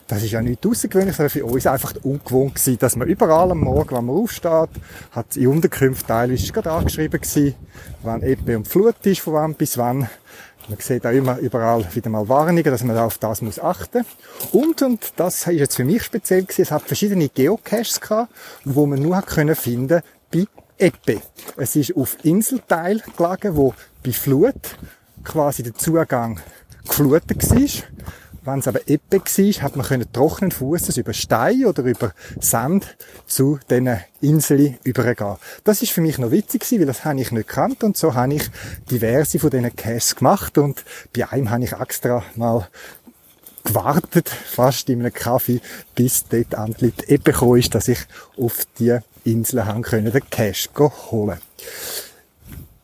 Das 0.06 0.22
ist 0.22 0.30
ja 0.30 0.40
nicht 0.40 0.64
außergewöhnlich, 0.64 1.16
sondern 1.16 1.30
für 1.30 1.44
uns 1.44 1.66
einfach 1.66 1.94
ungewohnt 2.04 2.54
gewesen, 2.54 2.78
dass 2.78 2.94
man 2.94 3.08
überall 3.08 3.50
am 3.50 3.58
Morgen, 3.58 3.96
wenn 3.96 4.04
man 4.04 4.14
aufsteht, 4.14 4.68
hat 5.10 5.36
in 5.36 5.48
Unterkünften 5.48 6.06
teilweise 6.06 6.52
gerade 6.52 6.70
angeschrieben 6.70 7.20
gewesen, 7.20 7.56
wann 8.04 8.22
Ebbe 8.22 8.56
und 8.56 8.68
Flut 8.68 9.04
ist, 9.04 9.18
von 9.18 9.34
wann 9.34 9.54
bis 9.54 9.76
wann. 9.76 10.08
Man 10.68 10.78
sieht 10.78 11.04
auch 11.04 11.10
immer 11.10 11.38
überall 11.38 11.84
wieder 11.92 12.08
mal 12.08 12.28
Warnungen, 12.28 12.62
dass 12.62 12.84
man 12.84 12.96
auf 12.98 13.18
das 13.18 13.42
muss 13.42 13.58
achten. 13.58 14.04
Und, 14.52 14.80
und 14.80 15.12
das 15.16 15.38
ist 15.38 15.46
jetzt 15.48 15.74
für 15.74 15.84
mich 15.84 16.04
speziell 16.04 16.42
gewesen, 16.42 16.62
es 16.62 16.70
hat 16.70 16.82
verschiedene 16.82 17.28
Geocaches 17.28 18.00
gehabt, 18.00 18.32
wo 18.64 18.86
man 18.86 19.02
nur 19.02 19.20
finden 19.56 20.02
bei 20.30 20.44
Eppe. 20.78 21.20
Es 21.56 21.74
ist 21.74 21.96
auf 21.96 22.16
Inselteil 22.24 23.02
gelegen, 23.16 23.56
wo 23.56 23.74
bei 24.02 24.12
Flut 24.12 24.76
quasi 25.24 25.62
der 25.62 25.74
Zugang 25.74 26.40
geflutet 26.86 27.50
war. 27.50 27.84
Wenn 28.44 28.60
es 28.60 28.68
aber 28.68 28.80
Ebbe 28.88 29.18
war, 29.18 29.62
hat 29.62 29.76
man 29.76 29.84
können 29.84 30.10
trockenen 30.10 30.52
Fußes 30.52 30.96
über 30.96 31.12
Stein 31.12 31.66
oder 31.66 31.82
über 31.82 32.14
Sand 32.40 32.96
zu 33.26 33.58
diesen 33.68 33.98
Inseln 34.22 34.78
übergehen. 34.84 35.36
Das 35.64 35.82
ist 35.82 35.92
für 35.92 36.00
mich 36.00 36.16
noch 36.16 36.30
witzig 36.30 36.62
gewesen, 36.62 36.80
weil 36.80 36.86
das 36.86 37.04
habe 37.04 37.20
ich 37.20 37.30
nicht 37.30 37.46
gekannt 37.46 37.84
und 37.84 37.98
so 37.98 38.14
habe 38.14 38.34
ich 38.34 38.50
diverse 38.90 39.38
von 39.38 39.50
diesen 39.50 39.76
Caches 39.76 40.16
gemacht 40.16 40.56
und 40.56 40.82
bei 41.14 41.28
einem 41.28 41.50
habe 41.50 41.64
ich 41.64 41.72
extra 41.72 42.22
mal 42.36 42.66
gewartet, 43.64 44.30
fast 44.30 44.88
in 44.88 45.00
einem 45.00 45.12
Kaffee, 45.12 45.60
bis 45.94 46.24
dort 46.28 46.54
endlich 46.54 46.94
Ebbe 47.06 47.32
gekommen 47.32 47.58
ist, 47.58 47.74
dass 47.74 47.88
ich 47.88 47.98
auf 48.38 48.64
die 48.78 48.96
Inseln 49.24 49.66
haben 49.66 49.82
können, 49.82 50.10
den 50.10 50.30
Cache 50.30 50.70
holen. 51.10 51.38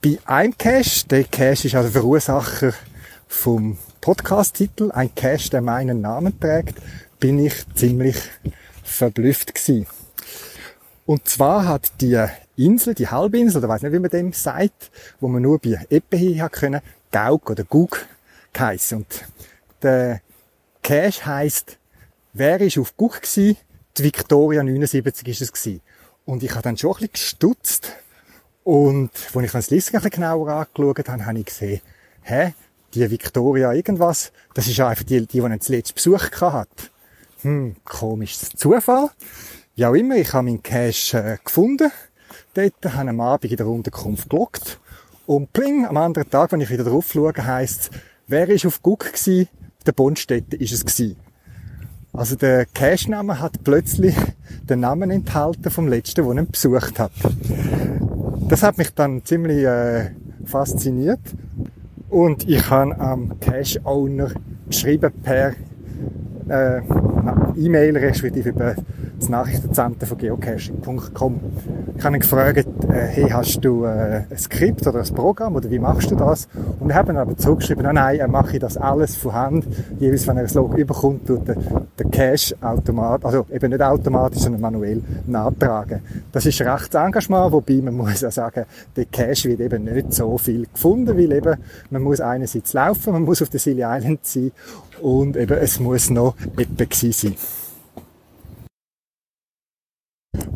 Bei 0.05 0.19
einem 0.27 0.59
Cache, 0.59 1.07
der 1.09 1.25
Cache 1.25 1.67
ist 1.67 1.75
also 1.75 1.89
Verursacher 1.89 2.75
vom 3.27 3.79
Podcast-Titel, 4.03 4.91
ein 4.93 5.15
Cache, 5.15 5.49
der 5.49 5.63
meinen 5.63 6.03
Namen 6.03 6.39
trägt, 6.39 6.75
bin 7.19 7.39
ich 7.39 7.55
ziemlich 7.75 8.19
verblüfft 8.83 9.55
gewesen. 9.55 9.87
Und 11.07 11.27
zwar 11.27 11.67
hat 11.67 12.03
die 12.03 12.23
Insel, 12.55 12.93
die 12.93 13.09
Halbinsel, 13.09 13.61
oder 13.61 13.71
weiß 13.71 13.81
nicht, 13.81 13.95
wie 13.95 13.99
man 13.99 14.11
dem 14.11 14.35
sagt, 14.35 14.91
wo 15.21 15.29
man 15.29 15.41
nur 15.41 15.59
bei 15.59 15.87
Eppe 15.89 16.19
hin 16.19 16.47
können, 16.53 16.83
Gauk 17.11 17.49
oder 17.49 17.65
Gug 17.65 18.05
geheissen. 18.53 18.99
Und 18.99 19.25
der 19.81 20.21
Cache 20.83 21.25
heisst, 21.25 21.79
wer 22.35 22.61
ist 22.61 22.77
auf 22.77 22.95
Gug 22.99 23.23
gewesen? 23.23 23.57
Die 23.97 24.05
Victoria 24.05 24.63
79 24.63 25.27
ist 25.29 25.41
es 25.41 25.51
gewesen. 25.51 25.81
Und 26.27 26.43
ich 26.43 26.51
habe 26.51 26.61
dann 26.61 26.77
schon 26.77 26.91
ein 26.91 27.09
bisschen 27.09 27.13
gestutzt. 27.13 28.04
Und, 28.65 29.11
als 29.35 29.45
ich 29.45 29.53
das 29.53 29.71
Listing 29.71 29.97
ein 29.97 30.03
bisschen 30.03 30.23
genauer 30.23 30.49
angeschaut 30.49 31.09
habe, 31.09 31.27
habe 31.27 31.39
ich 31.39 31.47
gesehen, 31.47 31.81
hä, 32.23 32.55
die 32.95 33.11
Victoria 33.11 33.73
irgendwas, 33.73 34.33
das 34.55 34.67
ist 34.67 34.81
einfach 34.81 35.05
die, 35.05 35.21
die, 35.21 35.27
die 35.27 35.43
einen 35.43 35.61
zuletzt 35.61 35.95
Besuch 35.95 36.31
hat. 36.41 36.91
Hm, 37.43 37.77
komisches 37.85 38.51
Zufall. 38.57 39.11
Ja 39.77 39.91
auch 39.91 39.95
immer, 39.95 40.17
ich 40.17 40.33
habe 40.33 40.47
meinen 40.47 40.63
Cash 40.63 41.13
äh, 41.15 41.37
gefunden. 41.45 41.91
Dort 42.55 42.95
habe 42.95 43.11
am 43.11 43.21
Abend 43.21 43.51
in 43.51 43.57
der 43.57 43.67
Unterkunft 43.67 44.31
gelockt. 44.31 44.81
Und 45.27 45.53
pling, 45.53 45.87
am 45.87 45.97
anderen 45.97 46.31
Tag, 46.31 46.53
wenn 46.53 46.61
ich 46.61 46.71
wieder 46.71 46.85
drauf 46.85 47.11
schaue, 47.13 47.35
heisst 47.37 47.91
wer 48.29 48.49
ist 48.49 48.65
auf 48.65 48.81
Guck 48.83 49.13
gsi? 49.13 49.49
Der 49.85 49.93
Bondstätte 49.93 50.57
ist 50.57 50.73
es 50.73 50.85
gsi. 50.85 51.17
Also 52.13 52.37
der 52.37 52.65
Cash-Name 52.67 53.41
hat 53.41 53.65
plötzlich 53.65 54.15
den 54.63 54.81
Namen 54.81 55.11
enthalten 55.11 55.71
vom 55.71 55.89
letzten, 55.89 56.25
der 56.25 56.43
ihn 56.43 56.51
besucht 56.51 56.99
hat. 56.99 57.13
Das 58.49 58.63
hat 58.63 58.79
mich 58.79 58.95
dann 58.95 59.25
ziemlich 59.25 59.65
äh, 59.65 60.11
fasziniert. 60.45 61.21
Und 62.11 62.49
ich 62.49 62.71
habe 62.71 62.99
am 63.01 63.41
Cash 63.41 63.79
Owner 63.85 64.31
geschrieben 64.69 65.13
per 65.23 65.55
äh, 66.49 66.81
E-Mail, 67.57 67.97
respektive 67.97 68.51
über 68.51 68.77
das 69.25 69.31
Nachrichtenzentrum 69.31 70.07
von 70.07 70.19
geocaching.com. 70.19 71.41
Ich 71.97 72.05
habe 72.05 72.17
ihn 72.17 72.21
gefragt, 72.21 72.67
äh, 72.89 72.93
hey, 72.93 73.31
hast 73.31 73.65
du 73.65 73.85
äh, 73.85 74.25
ein 74.29 74.39
Skript 74.39 74.87
oder 74.87 75.01
ein 75.01 75.15
Programm 75.15 75.57
oder 75.57 75.71
wie 75.71 75.79
machst 75.79 76.11
du 76.11 76.15
das? 76.15 76.47
Und 76.79 76.89
wir 76.89 76.95
haben 76.95 77.17
aber 77.17 77.35
zurückgeschrieben, 77.35 77.85
nein, 77.85 77.95
nein, 77.95 78.19
er 78.19 78.29
mache 78.29 78.59
das 78.59 78.77
alles 78.77 79.17
von 79.17 79.33
Hand. 79.33 79.67
Jeweils, 79.99 80.27
wenn 80.27 80.37
er 80.37 80.45
ein 80.45 80.53
Log 80.53 80.77
überkommt, 80.77 81.27
tut 81.27 81.49
der, 81.49 81.57
der 81.99 82.11
Cache 82.11 82.55
automatisch, 82.61 83.25
also 83.25 83.47
eben 83.51 83.71
nicht 83.71 83.81
automatisch, 83.81 84.43
sondern 84.43 84.61
manuell 84.61 85.03
nachtragen. 85.27 86.01
Das 86.31 86.45
ist 86.45 86.61
recht 86.61 86.95
Engagement, 86.95 87.53
wobei 87.53 87.81
man 87.81 87.95
muss 87.95 88.23
auch 88.25 88.33
sagen, 88.33 88.67
der 88.95 89.07
Cache 89.07 89.49
wird 89.49 89.61
eben 89.61 89.85
nicht 89.85 90.13
so 90.13 90.37
viel 90.37 90.67
gefunden, 90.71 91.17
weil 91.17 91.33
eben 91.33 91.57
man 91.89 92.03
muss 92.03 92.21
einerseits 92.21 92.75
laufen, 92.75 93.15
man 93.15 93.23
muss 93.23 93.41
auf 93.41 93.49
der 93.49 93.61
Silly 93.61 93.85
Island 93.87 94.27
sein 94.27 94.53
und 95.01 95.37
eben 95.39 95.57
es 95.57 95.81
muss 95.81 96.11
noch 96.11 96.35
etwa 96.59 96.85
sein. 96.91 97.37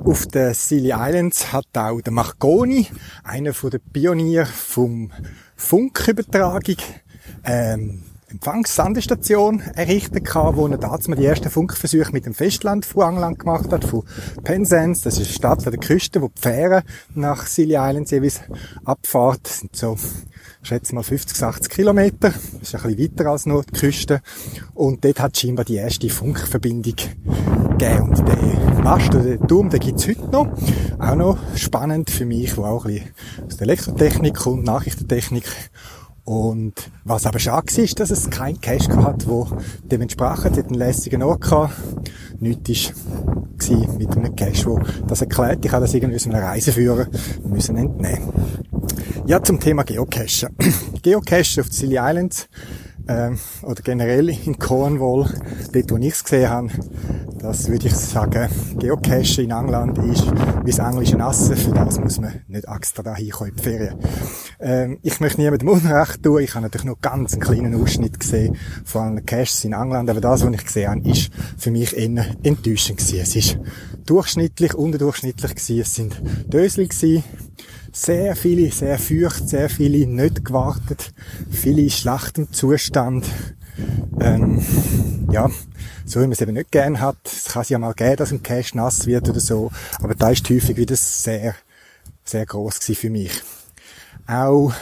Auf 0.05 0.27
den 0.27 0.55
Silly 0.55 0.93
Islands 0.95 1.53
hat 1.53 1.67
auch 1.75 2.01
der 2.01 2.13
Marconi, 2.13 2.87
einer 3.25 3.53
der 3.53 3.79
Pioniere 3.79 4.47
vom 4.47 5.11
Funkübertragung, 5.57 6.77
ähm, 7.45 8.03
Empfangssandestation 8.31 9.61
errichtet 9.75 10.27
gehabt, 10.27 10.57
wo 10.59 10.67
er 10.67 10.77
damals 10.77 11.07
die 11.07 11.25
ersten 11.25 11.49
Funkversuche 11.49 12.13
mit 12.13 12.27
dem 12.27 12.35
Festland 12.35 12.85
von 12.85 13.15
England 13.15 13.39
gemacht 13.39 13.73
hat, 13.73 13.85
von 13.85 14.05
Penzance. 14.45 15.05
Das 15.05 15.15
ist 15.15 15.27
eine 15.27 15.35
Stadt 15.35 15.67
an 15.67 15.73
der 15.73 15.81
Küste, 15.81 16.21
wo 16.21 16.29
die 16.29 16.41
Fähren 16.41 16.83
nach 17.15 17.47
Silly 17.47 17.77
Islands 17.77 18.11
jeweils 18.11 18.41
abfahrt. 18.85 19.41
Das 19.45 19.61
sind 19.61 19.75
so, 19.75 19.97
ich 20.69 20.75
schätze 20.75 20.95
mal 20.95 21.03
50, 21.03 21.43
80 21.43 21.71
Kilometer. 21.71 22.29
Das 22.29 22.37
ist 22.61 22.75
ein 22.75 22.83
bisschen 22.83 22.99
weiter 22.99 23.31
als 23.31 23.47
nur 23.47 23.63
die 23.63 23.73
Küste. 23.73 24.21
Und 24.75 25.03
dort 25.03 25.19
hat 25.19 25.39
scheinbar 25.39 25.65
die 25.65 25.77
erste 25.77 26.11
Funkverbindung 26.11 26.93
gegeben. 26.93 28.03
Und 28.03 28.19
den 28.19 28.83
Mast 28.83 29.15
oder 29.15 29.25
den 29.25 29.49
Turm, 29.49 29.71
den 29.71 29.81
gibt's 29.81 30.07
heute 30.07 30.29
noch. 30.29 30.49
Auch 30.99 31.15
noch 31.15 31.39
spannend 31.57 32.11
für 32.11 32.27
mich, 32.27 32.55
wo 32.59 32.65
auch 32.65 32.85
ein 32.85 32.93
bisschen 32.93 33.15
aus 33.47 33.57
der 33.57 33.63
Elektrotechnik 33.63 34.47
und 34.47 34.65
Nachrichtentechnik 34.65 35.45
und 36.29 36.91
was 37.05 37.25
aber 37.25 37.39
schade 37.39 37.75
war, 37.75 37.85
ist, 37.85 37.99
dass 38.01 38.11
es 38.11 38.29
kein 38.29 38.61
Cache 38.61 39.03
hat, 39.03 39.27
wo 39.27 39.49
dem 39.91 40.03
entsprach. 40.03 40.45
Es 40.45 40.59
einen 40.59 40.75
lässigen 40.75 41.23
Ort 41.23 41.41
gehabt. 41.41 41.73
Nichts 42.39 42.93
war 43.71 43.97
mit 43.97 44.15
einem 44.15 44.37
Cache, 44.37 44.67
wo 44.67 44.79
das 45.07 45.23
erklärt. 45.23 45.65
Ich 45.65 45.73
habe 45.73 45.87
das 45.87 45.95
irgendwie 45.95 46.19
so 46.19 46.29
einem 46.29 46.45
Reiseführer 46.45 47.07
müssen 47.45 47.79
entnehmen. 47.79 48.29
Ja, 49.25 49.43
zum 49.43 49.59
Thema 49.59 49.85
Geocachen. 49.85 50.55
Geocachen 51.03 51.63
auf 51.63 51.73
Silly 51.73 51.97
Islands, 51.99 52.47
äh, 53.09 53.31
oder 53.63 53.83
generell 53.83 54.29
in 54.29 54.59
Cornwall, 54.59 55.29
dort 55.73 55.91
wo 55.91 55.97
ich 55.97 56.15
es 56.15 56.25
gesehen 56.25 56.49
habe, 56.49 56.71
das 57.39 57.69
würde 57.69 57.87
ich 57.87 57.95
sagen, 57.95 58.49
Geocache 58.79 59.43
in 59.43 59.51
England 59.51 59.99
ist 59.99 60.31
wie 60.65 60.71
das 60.71 60.79
englische 60.79 61.17
Nassen. 61.17 61.57
Für 61.57 61.71
das 61.71 62.01
muss 62.01 62.21
man 62.21 62.41
nicht 62.49 62.67
extra 62.67 63.03
da 63.03 63.15
hinkommen 63.15 63.51
in 63.51 63.57
die 63.57 63.63
Ferien. 63.63 63.95
Ähm, 64.61 64.99
ich 65.03 65.21
möchte 65.21 65.41
niemandem 65.41 65.69
Unrecht 65.69 66.23
tun. 66.23 66.43
Ich 66.43 66.55
habe 66.55 66.63
natürlich 66.63 66.85
nur 66.85 66.99
ganz 67.01 67.33
einen 67.33 67.43
kleinen 67.43 67.81
Ausschnitt 67.81 68.19
gesehen 68.19 68.57
von 68.85 69.03
allen 69.03 69.27
Caches 69.27 69.65
in 69.65 69.73
England. 69.73 70.11
Aber 70.11 70.21
das, 70.21 70.45
was 70.45 70.53
ich 70.53 70.65
gesehen 70.65 70.91
habe, 70.91 71.09
ist 71.09 71.31
für 71.57 71.71
mich 71.71 71.97
eher 71.97 72.27
enttäuschend 72.43 72.99
gewesen. 72.99 73.21
Es 73.21 73.37
ist 73.37 73.59
durchschnittlich, 74.05 74.75
unterdurchschnittlich 74.75 75.55
gewesen. 75.55 75.81
Es 75.81 75.95
sind 75.95 76.23
Dösel 76.53 76.89
gewesen. 76.89 77.25
Sehr 77.93 78.37
viele, 78.37 78.71
sehr 78.71 78.99
feucht, 78.99 79.49
sehr 79.49 79.69
viele 79.71 80.07
nicht 80.07 80.45
gewartet. 80.45 81.13
Viele 81.51 81.83
in 81.83 81.91
schlechtem 81.91 82.53
Zustand. 82.53 83.27
Ähm, 84.21 84.63
ja, 85.31 85.49
so 86.05 86.21
wie 86.21 86.25
man 86.25 86.33
es 86.33 86.41
eben 86.41 86.55
nicht 86.55 86.71
gern 86.71 87.01
hat. 87.01 87.17
Es 87.25 87.47
kann 87.47 87.63
sich 87.63 87.71
ja 87.71 87.79
mal 87.79 87.95
geben, 87.95 88.17
dass 88.17 88.33
ein 88.33 88.43
Cache 88.43 88.77
nass 88.77 89.07
wird 89.07 89.29
oder 89.29 89.41
so. 89.41 89.71
Aber 90.01 90.15
da 90.15 90.31
ist 90.31 90.49
häufig 90.51 90.77
wieder 90.77 90.97
sehr, 90.97 91.55
sehr 92.25 92.47
groß 92.47 92.79
für 92.79 93.11
mich. 93.11 93.43
Auch 94.27 94.73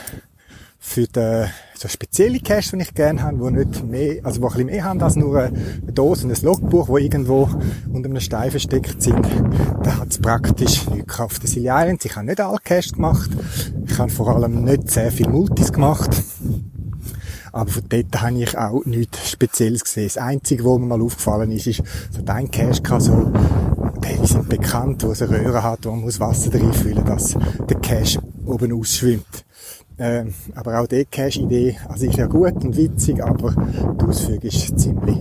für 0.86 1.06
den, 1.08 1.48
so 1.74 1.88
spezielle 1.88 2.38
Cache, 2.38 2.76
die 2.76 2.82
ich 2.82 2.94
gerne 2.94 3.22
habe, 3.22 3.40
wo 3.40 3.50
nicht 3.50 3.84
mehr, 3.84 4.24
also 4.24 4.40
wo 4.40 4.46
ein 4.46 4.52
bisschen 4.52 4.66
mehr 4.66 4.84
haben 4.84 5.02
als 5.02 5.16
nur 5.16 5.42
eine 5.42 5.92
Dose 5.92 6.26
und 6.26 6.32
ein 6.32 6.42
Logbuch, 6.42 6.88
wo 6.88 6.96
irgendwo 6.96 7.50
unter 7.92 8.08
einem 8.08 8.20
Stein 8.20 8.52
versteckt 8.52 9.02
sind, 9.02 9.26
da 9.82 9.98
hat 9.98 10.12
es 10.12 10.18
praktisch 10.18 10.88
nichts 10.88 11.20
auf 11.20 11.38
den 11.40 11.48
Silly 11.48 11.68
Islands. 11.68 12.04
Ich 12.04 12.14
habe 12.14 12.24
nicht 12.24 12.40
alle 12.40 12.58
Caches 12.62 12.92
gemacht. 12.92 13.30
Ich 13.84 13.98
habe 13.98 14.10
vor 14.10 14.34
allem 14.34 14.64
nicht 14.64 14.90
sehr 14.90 15.10
viel 15.10 15.28
Multis 15.28 15.72
gemacht. 15.72 16.10
Aber 17.52 17.70
von 17.70 17.82
dort 17.88 18.22
habe 18.22 18.38
ich 18.38 18.56
auch 18.56 18.84
nichts 18.86 19.30
Spezielles 19.30 19.84
gesehen. 19.84 20.06
Das 20.06 20.18
Einzige, 20.18 20.64
was 20.64 20.78
mir 20.78 20.86
mal 20.86 21.02
aufgefallen 21.02 21.50
ist, 21.50 21.66
ist, 21.66 21.82
so 22.10 22.22
ein 22.24 22.50
Cache 22.50 22.80
kann 22.82 23.00
so, 23.00 23.32
die 24.04 24.26
sind 24.26 24.48
bekannt, 24.48 25.02
wo 25.02 25.10
es 25.10 25.20
eine 25.20 25.32
Röhre 25.32 25.62
hat, 25.62 25.84
wo 25.84 25.90
man 25.90 26.02
muss 26.02 26.20
Wasser 26.20 26.48
drin 26.48 26.72
füllen, 26.72 27.04
dass 27.04 27.36
der 27.68 27.78
Cache 27.80 28.20
oben 28.46 28.72
ausschwimmt. 28.72 29.45
Ähm, 29.98 30.34
aber 30.54 30.80
auch 30.80 30.86
die 30.86 31.06
Cache-Idee, 31.06 31.76
also 31.88 32.06
ist 32.06 32.16
ja 32.16 32.26
gut 32.26 32.62
und 32.64 32.76
witzig, 32.76 33.22
aber 33.24 33.54
die 33.98 34.04
Ausführung 34.04 34.42
ist 34.42 34.78
ziemlich 34.78 35.18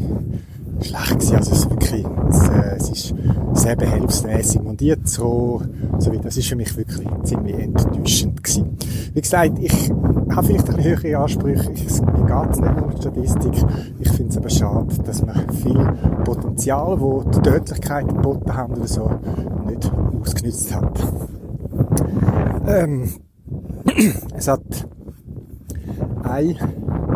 schlecht 0.81 1.11
gewesen. 1.11 1.35
Also 1.37 1.51
es 1.51 1.59
ist 1.59 1.69
wirklich, 1.69 2.05
es, 2.29 2.49
äh, 2.49 2.75
es 2.75 2.89
ist 2.89 3.15
sehr 3.53 3.75
behelfsmäßig 3.77 4.61
montiert, 4.61 5.07
so, 5.07 5.61
so 5.99 6.11
wie, 6.11 6.17
das 6.17 6.35
ist 6.35 6.47
für 6.49 6.57
mich 6.57 6.75
wirklich 6.75 7.07
ziemlich 7.23 7.55
enttäuschend 7.57 8.43
gewesen. 8.43 8.77
Wie 9.13 9.21
gesagt, 9.21 9.59
ich 9.59 9.91
habe 10.31 10.47
vielleicht 10.47 10.69
ein 10.69 10.83
höhere 10.83 11.17
Ansprüche, 11.19 11.71
ich, 11.71 12.01
mir 12.01 12.25
geht's 12.25 12.59
nicht 12.59 12.81
um 12.81 12.89
die 12.89 13.01
Statistik, 13.01 13.65
ich 13.99 14.11
finde 14.11 14.29
es 14.29 14.37
aber 14.37 14.49
schade, 14.49 14.95
dass 15.05 15.25
man 15.25 15.49
viel 15.51 15.93
Potenzial, 16.25 16.99
wo 16.99 17.23
die 17.23 17.39
Tödlichkeit 17.41 18.07
haben 18.07 18.73
oder 18.73 18.87
so, 18.87 19.09
nicht 19.65 19.89
ausgenutzt 20.19 20.75
hat. 20.75 20.99
Ähm, 22.67 23.09
es 24.37 24.47
hat 24.47 24.61
eine 26.23 26.55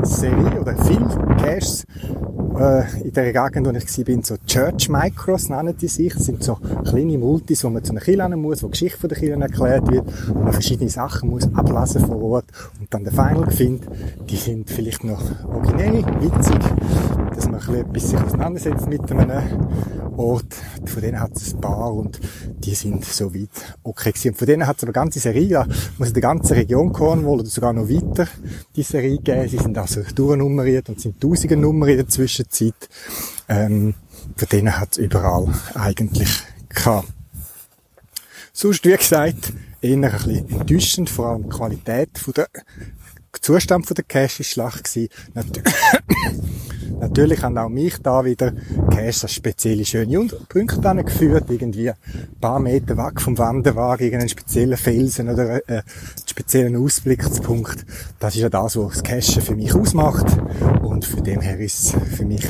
Serie 0.03 0.61
oder 0.61 0.77
viele 0.77 1.07
Caches 1.37 1.85
äh, 2.57 2.83
in 3.03 3.13
der 3.13 3.33
Gegend, 3.33 3.67
wo 3.67 3.71
ich 3.71 4.07
war, 4.07 4.23
so 4.23 4.35
Church 4.45 4.87
Micros 4.87 5.49
nennen 5.49 5.75
die 5.75 5.87
sich. 5.87 6.13
Das 6.13 6.25
sind 6.25 6.43
so 6.43 6.57
kleine 6.85 7.17
Multis, 7.17 7.63
wo 7.63 7.69
man 7.69 7.83
zu 7.83 7.91
einer 7.91 8.01
Kirche 8.01 8.29
muss, 8.37 8.63
wo 8.63 8.67
die 8.67 8.71
Geschichte 8.71 8.97
von 8.97 9.09
der 9.09 9.17
Kirche 9.17 9.41
erklärt 9.41 9.91
wird, 9.91 10.05
wo 10.33 10.39
man 10.39 10.53
verschiedene 10.53 10.89
Sachen 10.89 11.29
muss 11.29 11.53
ablesen 11.53 12.05
vor 12.05 12.21
Ort 12.21 12.45
und 12.79 12.93
dann 12.93 13.03
den 13.03 13.13
Final 13.13 13.49
findet. 13.51 13.89
Die 14.29 14.37
sind 14.37 14.69
vielleicht 14.69 15.03
noch 15.03 15.21
originell, 15.53 16.05
witzig, 16.21 16.59
dass 17.35 17.49
man 17.49 17.59
ein 17.59 17.91
bisschen 17.91 18.17
sich 18.17 18.25
auseinandersetzt 18.25 18.87
mit 18.87 19.11
einem 19.11 19.31
Ort. 20.19 20.53
Von 20.86 21.01
denen 21.01 21.19
hat 21.19 21.36
es 21.38 21.53
ein 21.53 21.62
paar 21.62 21.93
und 21.93 22.19
die 22.58 22.75
sind 22.75 23.05
so 23.05 23.34
weit 23.34 23.49
okay 23.84 24.12
gewesen. 24.12 24.29
Und 24.29 24.38
von 24.38 24.47
denen 24.47 24.67
hat 24.67 24.77
es 24.77 24.84
eine 24.84 24.91
ganze 24.91 25.19
Serie, 25.19 25.65
muss 25.97 26.10
in 26.10 26.13
der 26.13 26.21
ganzen 26.21 26.53
Region 26.53 26.91
Cornwall 26.91 27.39
oder 27.39 27.49
sogar 27.49 27.71
noch 27.71 27.88
weiter 27.88 28.27
die 28.75 28.84
Serie 28.84 29.17
geben. 29.17 29.47
Sie 29.47 29.58
sind 29.58 29.77
also 29.77 30.01
durchnummeriert 30.13 30.89
und 30.89 30.99
sind 30.99 31.21
tausende 31.21 31.55
Nummern 31.55 31.89
in 31.89 31.97
der 31.97 32.08
Zwischenzeit. 32.08 32.89
Ähm, 33.47 33.95
von 34.36 34.47
denen 34.49 34.77
hat 34.77 34.91
es 34.91 34.97
überall 34.97 35.47
eigentlich 35.73 36.43
gehabt. 36.67 37.08
Sonst, 38.51 38.84
wie 38.84 38.97
gesagt, 38.97 39.53
eher 39.82 39.95
ein 39.95 40.01
bisschen 40.01 40.49
enttäuschend, 40.49 41.10
vor 41.10 41.27
allem 41.27 41.43
die 41.43 41.49
Qualität 41.49 42.17
von 42.17 42.34
der 42.34 42.49
Zustand 43.39 43.88
von 43.88 43.95
der 43.95 44.03
Cache 44.03 44.41
ist 44.41 44.49
schlecht 44.49 44.84
gewesen. 44.84 45.10
Natürlich 45.34 45.73
haben 47.43 47.57
auch 47.57 47.69
mich 47.69 47.97
da 48.01 48.25
wieder 48.25 48.51
Cache 48.89 49.23
als 49.23 49.33
spezielle 49.33 49.85
schöne 49.85 50.27
Punkte 50.49 51.03
geführt, 51.03 51.45
irgendwie 51.49 51.89
ein 51.89 51.95
paar 52.39 52.59
Meter 52.59 52.97
weg 52.97 53.21
vom 53.21 53.38
Wanderwagen, 53.38 54.03
irgendeinen 54.03 54.29
speziellen 54.29 54.77
Felsen 54.77 55.29
oder 55.29 55.57
äh, 55.69 55.73
einen 55.73 55.83
speziellen 56.25 56.75
Ausblickspunkt. 56.75 57.85
Das 58.19 58.35
ist 58.35 58.41
ja 58.41 58.49
das, 58.49 58.75
was 58.75 58.93
das 58.93 59.03
Cache 59.03 59.41
für 59.41 59.55
mich 59.55 59.73
ausmacht. 59.73 60.25
Und 60.81 61.05
von 61.05 61.23
dem 61.23 61.41
her 61.41 61.59
ist 61.59 61.79
es 61.79 62.15
für 62.15 62.25
mich 62.25 62.47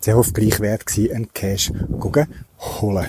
sehr 0.00 0.16
oft 0.16 0.34
gleich 0.34 0.60
wert 0.60 0.86
gewesen, 0.86 1.14
einen 1.14 1.32
Cache 1.32 1.72
holen. 2.80 3.06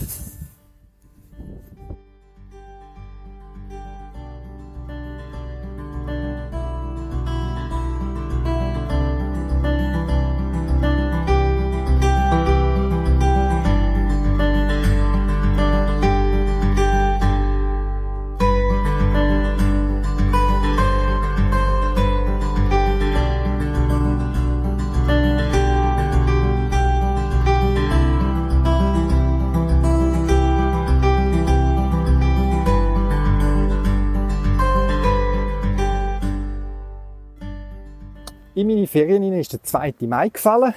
Ferien 38.94 39.34
ist 39.34 39.52
der 39.52 39.64
2. 39.64 39.96
Mai 40.02 40.30
gefallen. 40.30 40.76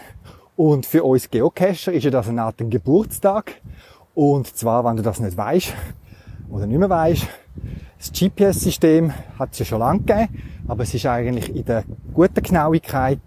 Und 0.57 0.87
für 0.87 1.05
uns 1.05 1.29
Geocacher 1.29 1.93
ist 1.93 2.05
ja 2.05 2.11
das 2.11 2.27
eine 2.31 2.45
Art 2.45 2.57
Geburtstag. 2.57 3.61
Und 4.15 4.57
zwar, 4.57 4.87
wenn 4.87 4.97
du 4.97 5.03
das 5.03 5.21
nicht 5.21 5.37
weißt 5.37 5.75
oder 6.49 6.67
nicht 6.67 6.79
mehr 6.79 6.89
weißt, 6.89 7.27
das 7.99 8.13
GPS-System 8.13 9.13
hat 9.39 9.53
es 9.53 9.59
ja 9.59 9.65
schon 9.67 9.81
lange 9.81 9.99
gegeben, 9.99 10.43
aber 10.67 10.85
es 10.85 10.95
ist 10.95 11.05
eigentlich 11.05 11.55
in 11.55 11.67
der 11.67 11.85
guten 12.15 12.43
Genauigkeit 12.43 13.21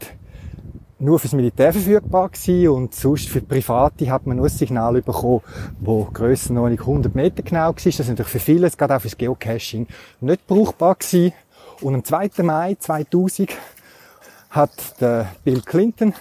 nur 0.98 1.20
fürs 1.20 1.34
Militär 1.34 1.72
verfügbar 1.72 2.30
gewesen 2.30 2.70
und 2.70 2.96
sonst 2.96 3.30
für 3.30 3.42
Private 3.42 4.10
hat 4.10 4.26
man 4.26 4.38
nur 4.38 4.48
ein 4.48 4.50
Signal 4.50 5.04
bekommen, 5.04 5.42
wo 5.80 6.08
nicht 6.12 6.80
100 6.80 7.14
Meter 7.14 7.44
genau 7.44 7.68
war. 7.68 7.74
Das 7.74 7.86
ist 7.86 8.00
natürlich 8.00 8.32
für 8.32 8.40
viele, 8.40 8.72
gerade 8.72 8.96
auch 8.96 9.02
fürs 9.02 9.16
Geocaching, 9.16 9.86
nicht 10.20 10.48
brauchbar 10.48 10.96
gewesen. 10.96 11.34
Und 11.82 11.94
am 11.94 12.04
2. 12.04 12.42
Mai 12.42 12.76
2000 12.80 13.52
hat 14.50 15.00
der 15.00 15.34
Bill 15.44 15.62
Clinton 15.62 16.14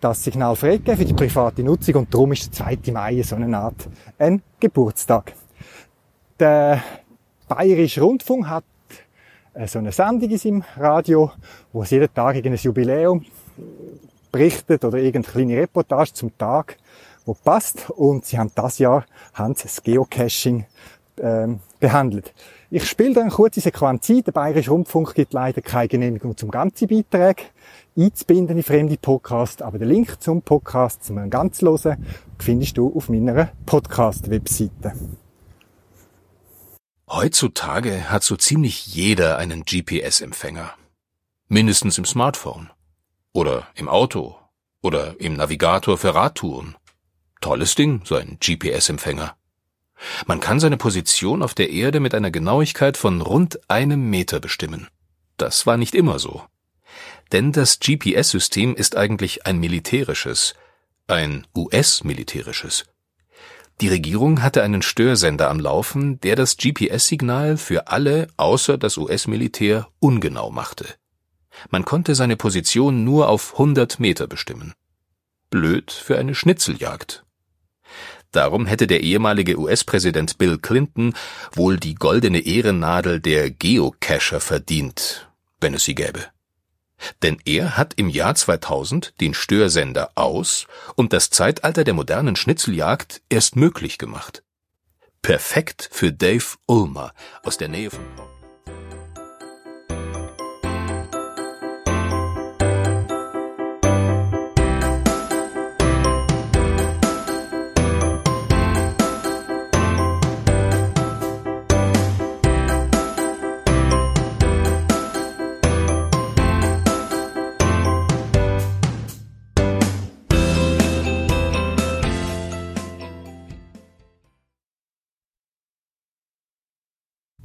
das 0.00 0.22
Signal 0.22 0.54
freigegeben 0.54 0.96
für 0.96 1.04
die 1.04 1.14
private 1.14 1.62
Nutzung 1.62 1.96
und 1.96 2.14
darum 2.14 2.32
ist 2.32 2.58
der 2.58 2.66
2. 2.80 2.92
Mai 2.92 3.22
so 3.22 3.36
eine 3.36 3.56
Art 3.56 3.88
ein 4.18 4.42
Geburtstag. 4.60 5.34
Der 6.38 6.82
Bayerische 7.48 8.02
Rundfunk 8.02 8.48
hat 8.48 8.64
äh, 9.54 9.66
so 9.66 9.78
eine 9.78 9.90
Sendung 9.90 10.30
in 10.30 10.38
seinem 10.38 10.64
Radio, 10.76 11.32
wo 11.72 11.82
es 11.82 11.90
jeden 11.90 12.12
Tag 12.12 12.36
ein 12.36 12.54
Jubiläum 12.54 13.24
berichtet 14.30 14.84
oder 14.84 14.98
irgendeine 14.98 15.32
kleine 15.32 15.56
Reportage 15.56 16.12
zum 16.12 16.36
Tag, 16.38 16.76
wo 17.24 17.34
passt. 17.34 17.90
Und 17.90 18.24
sie 18.24 18.38
haben 18.38 18.52
das 18.54 18.78
Jahr 18.78 19.04
haben 19.34 19.54
das 19.60 19.82
Geocaching 19.82 20.66
ähm, 21.22 21.60
behandelt. 21.80 22.34
Ich 22.70 22.86
spiele 22.88 23.14
da 23.14 23.20
eine 23.22 23.30
kurze 23.30 23.60
Sequenz 23.60 24.10
ein. 24.10 24.22
Der 24.24 24.32
Bayerische 24.32 24.70
Rundfunk 24.70 25.14
gibt 25.14 25.32
leider 25.32 25.62
keine 25.62 25.88
Genehmigung 25.88 26.36
zum 26.36 26.50
ganzen 26.50 26.88
Beitrag 26.88 27.42
einzubinden 27.96 28.56
in 28.56 28.62
fremde 28.62 28.96
Podcasts, 28.96 29.62
aber 29.62 29.78
den 29.78 29.88
Link 29.88 30.20
zum 30.20 30.42
Podcast, 30.42 31.04
zum 31.04 31.30
ganz 31.30 31.62
hören, 31.62 32.04
findest 32.38 32.76
du 32.76 32.94
auf 32.94 33.08
meiner 33.08 33.50
Podcast-Webseite. 33.66 34.92
Heutzutage 37.10 38.10
hat 38.10 38.22
so 38.22 38.36
ziemlich 38.36 38.86
jeder 38.88 39.38
einen 39.38 39.64
GPS-Empfänger. 39.64 40.74
Mindestens 41.48 41.96
im 41.96 42.04
Smartphone. 42.04 42.70
Oder 43.32 43.66
im 43.74 43.88
Auto. 43.88 44.36
Oder 44.82 45.18
im 45.18 45.34
Navigator 45.34 45.96
für 45.96 46.14
Radtouren. 46.14 46.76
Tolles 47.40 47.74
Ding, 47.74 48.02
so 48.04 48.16
ein 48.16 48.36
GPS-Empfänger. 48.40 49.37
Man 50.26 50.40
kann 50.40 50.60
seine 50.60 50.76
Position 50.76 51.42
auf 51.42 51.54
der 51.54 51.70
Erde 51.70 52.00
mit 52.00 52.14
einer 52.14 52.30
Genauigkeit 52.30 52.96
von 52.96 53.20
rund 53.20 53.58
einem 53.70 54.08
Meter 54.10 54.40
bestimmen. 54.40 54.88
Das 55.36 55.66
war 55.66 55.76
nicht 55.76 55.94
immer 55.94 56.18
so. 56.18 56.42
Denn 57.32 57.52
das 57.52 57.78
GPS-System 57.80 58.74
ist 58.74 58.96
eigentlich 58.96 59.46
ein 59.46 59.58
militärisches, 59.58 60.54
ein 61.06 61.46
US-militärisches. 61.54 62.86
Die 63.80 63.88
Regierung 63.88 64.42
hatte 64.42 64.62
einen 64.62 64.82
Störsender 64.82 65.48
am 65.50 65.60
Laufen, 65.60 66.18
der 66.20 66.34
das 66.34 66.56
GPS-Signal 66.56 67.56
für 67.56 67.88
alle 67.88 68.26
außer 68.36 68.76
das 68.76 68.96
US-Militär 68.96 69.88
ungenau 70.00 70.50
machte. 70.50 70.86
Man 71.70 71.84
konnte 71.84 72.14
seine 72.14 72.36
Position 72.36 73.04
nur 73.04 73.28
auf 73.28 73.52
100 73.52 74.00
Meter 74.00 74.26
bestimmen. 74.26 74.74
Blöd 75.50 75.92
für 75.92 76.18
eine 76.18 76.34
Schnitzeljagd. 76.34 77.24
Darum 78.38 78.66
hätte 78.66 78.86
der 78.86 79.00
ehemalige 79.00 79.58
US-Präsident 79.58 80.38
Bill 80.38 80.58
Clinton 80.58 81.12
wohl 81.54 81.76
die 81.76 81.96
goldene 81.96 82.38
Ehrennadel 82.38 83.18
der 83.18 83.50
Geocacher 83.50 84.38
verdient, 84.38 85.28
wenn 85.60 85.74
es 85.74 85.82
sie 85.82 85.96
gäbe. 85.96 86.24
Denn 87.24 87.38
er 87.44 87.76
hat 87.76 87.94
im 87.96 88.08
Jahr 88.08 88.36
2000 88.36 89.20
den 89.20 89.34
Störsender 89.34 90.12
aus 90.14 90.68
und 90.94 91.12
das 91.12 91.30
Zeitalter 91.30 91.82
der 91.82 91.94
modernen 91.94 92.36
Schnitzeljagd 92.36 93.22
erst 93.28 93.56
möglich 93.56 93.98
gemacht. 93.98 94.44
Perfekt 95.20 95.88
für 95.90 96.12
Dave 96.12 96.44
Ulmer 96.66 97.14
aus 97.42 97.58
der 97.58 97.66
Nähe 97.66 97.90
von 97.90 98.04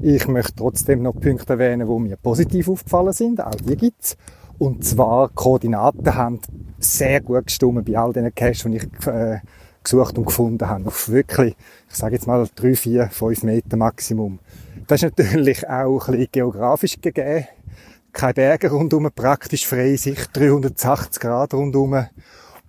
Ich 0.06 0.28
möchte 0.28 0.56
trotzdem 0.58 1.02
noch 1.02 1.14
Punkte 1.14 1.54
erwähnen, 1.54 1.88
die 1.88 2.10
mir 2.10 2.18
positiv 2.18 2.68
aufgefallen 2.68 3.14
sind. 3.14 3.40
Auch 3.40 3.56
die 3.56 3.78
gibt's. 3.78 4.18
Und 4.58 4.84
zwar, 4.84 5.30
Koordinaten 5.30 6.14
haben 6.14 6.42
sehr 6.78 7.22
gut 7.22 7.46
gestimmt 7.46 7.86
bei 7.86 7.98
all 7.98 8.12
diesen 8.12 8.36
Caches, 8.36 8.64
die 8.64 8.76
ich 8.76 9.08
äh, 9.08 9.40
gesucht 9.82 10.18
und 10.18 10.26
gefunden 10.26 10.68
habe. 10.68 10.88
Auf 10.88 11.08
wirklich, 11.08 11.56
ich 11.90 11.96
sage 11.96 12.16
jetzt 12.16 12.28
mal, 12.28 12.46
drei, 12.54 12.76
vier, 12.76 13.08
fünf 13.12 13.44
Meter 13.44 13.78
Maximum. 13.78 14.40
Das 14.88 15.02
ist 15.02 15.18
natürlich 15.18 15.70
auch 15.70 16.10
ein 16.10 16.12
bisschen 16.12 16.32
geografisch 16.34 17.00
gegeben. 17.00 17.48
Keine 18.12 18.34
Berge 18.34 18.72
rundum, 18.72 19.10
praktisch 19.16 19.66
freie 19.66 19.98
Sicht, 19.98 20.32
380 20.34 21.22
Grad 21.22 21.54
rundum. 21.54 21.94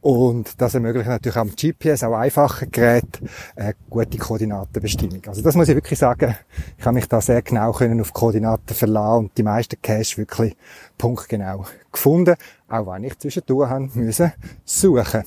Und 0.04 0.60
das 0.60 0.74
ermöglicht 0.74 1.08
natürlich 1.08 1.38
am 1.38 1.48
GPS, 1.48 2.04
auch 2.04 2.12
einfachen 2.12 2.70
Gerät, 2.70 3.22
äh, 3.56 3.72
gute 3.88 4.18
Koordinatenbestimmung. 4.18 5.22
Also 5.26 5.40
das 5.40 5.54
muss 5.54 5.66
ich 5.70 5.74
wirklich 5.74 5.98
sagen, 5.98 6.36
ich 6.76 6.84
habe 6.84 6.96
mich 6.96 7.08
da 7.08 7.22
sehr 7.22 7.40
genau 7.40 7.72
können 7.72 8.02
auf 8.02 8.12
Koordinaten 8.12 8.74
verlassen 8.74 9.24
und 9.24 9.38
die 9.38 9.42
meisten 9.42 9.80
Caches 9.80 10.18
wirklich 10.18 10.58
punktgenau 10.98 11.64
gefunden, 11.90 12.34
auch 12.68 12.86
wenn 12.86 13.04
ich 13.04 13.18
zwischendurch 13.18 13.70
haben 13.70 13.90
müssen 13.94 14.30
suchen. 14.66 15.24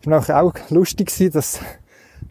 Es 0.00 0.06
war 0.06 0.42
auch 0.42 0.54
lustig, 0.70 1.12
dass 1.30 1.60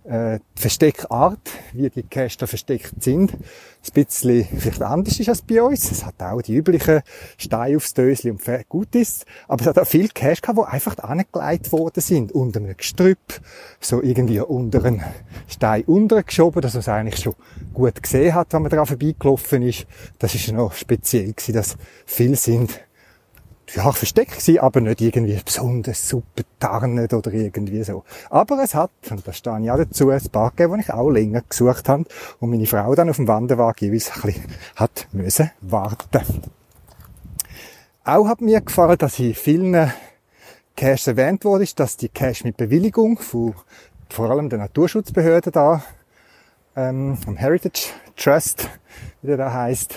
äh, 0.06 0.40
die 0.58 0.62
Versteckart, 0.62 1.50
wie 1.74 1.90
die 1.90 2.04
da 2.10 2.48
versteckt 2.48 3.02
sind, 3.02 3.34
ein 3.34 3.94
bisschen 3.94 4.46
vielleicht 4.46 4.82
anders 4.82 5.20
ist 5.20 5.30
als 5.30 5.42
bei 5.42 5.62
uns. 5.62 5.92
Es 5.92 6.06
hat 6.06 6.22
auch 6.22 6.42
die 6.42 6.56
üblichen 6.56 7.02
Steine 7.38 7.78
aufs 7.78 7.94
Dösli 7.94 8.32
und 8.32 8.42
gut 8.70 8.96
ist. 8.96 9.26
Aber 9.48 9.62
es 9.62 9.68
hat 9.68 9.80
auch 9.80 9.88
viele 9.88 10.08
Caches 10.08 10.42
gehabt, 10.42 10.60
die 10.60 10.64
einfach 10.64 10.98
angelegt 11.00 11.72
worden 11.72 12.02
sind. 12.02 12.32
Unter 12.32 12.60
einem 12.60 12.78
Gestrüpp, 12.78 13.42
so 13.80 14.02
irgendwie 14.02 14.40
unter 14.40 14.84
einen 14.86 15.04
Stein 15.48 15.84
untergeschoben, 15.84 16.62
dass 16.62 16.74
man 16.74 16.82
es 16.82 16.90
eigentlich 16.90 17.22
schon 17.22 17.36
gut 17.74 18.02
gesehen 18.02 18.34
hat, 18.34 18.54
wenn 18.54 18.62
man 18.62 18.72
daran 18.72 18.86
vorbeigelaufen 18.86 19.64
ist. 19.64 19.86
Das 20.20 20.34
ist 20.36 20.52
noch 20.52 20.74
speziell 20.74 21.34
gewesen, 21.34 21.54
dass 21.54 21.78
viele 22.06 22.36
sind 22.36 22.80
ja, 23.74 23.92
versteckt 23.92 24.32
gewesen, 24.32 24.60
aber 24.60 24.82
nicht 24.82 25.02
irgendwie 25.02 25.40
besonders 25.44 26.08
super 26.08 26.44
tarnet 26.60 27.14
oder 27.14 27.32
irgendwie 27.32 27.84
so. 27.84 28.04
Aber 28.30 28.62
es 28.64 28.76
hat, 28.76 28.92
und 29.10 29.28
da 29.28 29.34
stehe 29.34 29.60
ich 29.62 29.72
auch 29.72 29.78
dazu, 29.78 30.10
ein 30.10 30.22
paar 30.32 30.52
gegeben, 30.52 30.74
wo 30.74 30.76
ich 30.78 30.92
auch 30.92 31.10
länger 31.10 31.42
gesucht 31.48 31.88
habe 31.90 32.06
und 32.40 32.50
meine 32.50 32.66
Frau 32.66 32.94
dann 32.96 33.10
auf 33.10 33.18
dem 33.18 33.28
Wanderwagen 33.28 33.86
jeweils 33.88 34.12
ein 34.12 34.22
bisschen 34.22 34.44
hat 34.76 35.08
müssen 35.12 35.52
warten. 35.62 36.22
Auch 38.04 38.28
hat 38.28 38.42
mir 38.42 38.62
gefallen, 38.62 38.98
dass 38.98 39.18
in 39.20 39.34
vielen 39.34 39.92
Caches 40.76 41.08
erwähnt 41.08 41.46
wurde, 41.46 41.66
dass 41.76 41.98
die 41.98 42.10
Cache 42.10 42.44
mit 42.44 42.58
Bewilligung 42.58 43.18
von 43.18 43.56
vor 44.10 44.30
allem 44.30 44.50
der 44.50 44.60
Naturschutzbehörde 44.60 45.52
da, 45.52 45.84
ähm, 46.76 47.18
am 47.26 47.38
Heritage 47.38 47.90
Trust, 48.16 48.70
wie 49.22 49.28
der 49.28 49.38
da 49.38 49.54
heißt, 49.54 49.96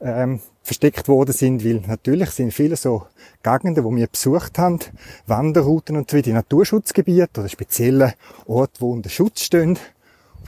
ähm, 0.00 0.40
versteckt 0.62 1.08
worden 1.08 1.32
sind, 1.32 1.64
weil 1.64 1.82
natürlich 1.86 2.30
sind 2.30 2.52
viele 2.52 2.76
so 2.76 3.06
Gegenden, 3.42 3.84
wo 3.84 3.94
wir 3.94 4.06
besucht 4.06 4.58
haben, 4.58 4.78
Wanderrouten 5.26 5.96
und 5.96 6.10
so 6.10 6.20
die 6.20 6.32
Naturschutzgebiete 6.32 7.40
oder 7.40 7.48
spezielle 7.48 8.14
Orte, 8.46 8.80
wo 8.80 8.92
unter 8.92 9.10
Schutz 9.10 9.42
stehen. 9.42 9.78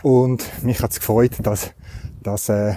Und 0.03 0.45
mich 0.63 0.81
hat 0.81 0.93
es 0.93 1.01
gefreut, 1.01 1.33
dass 1.43 1.73
das 2.23 2.49
äh, 2.49 2.75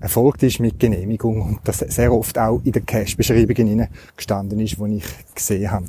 erfolgt 0.00 0.42
ist 0.42 0.60
mit 0.60 0.78
Genehmigung 0.78 1.42
und 1.42 1.60
das 1.64 1.78
sehr 1.78 2.12
oft 2.12 2.38
auch 2.38 2.60
in 2.64 2.72
den 2.72 2.84
Cache-Beschreibungen 2.84 3.88
gestanden 4.16 4.60
ist, 4.60 4.76
die 4.78 4.96
ich 4.96 5.06
gesehen 5.34 5.70
habe. 5.70 5.86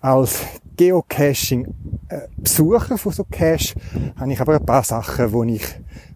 Als 0.00 0.42
Geocaching-Besucher 0.76 2.98
von 2.98 3.12
so 3.12 3.24
Cache 3.24 3.74
habe 4.16 4.32
ich 4.32 4.40
aber 4.40 4.56
ein 4.56 4.64
paar 4.64 4.84
Sachen, 4.84 5.48
die 5.48 5.56
ich 5.56 5.66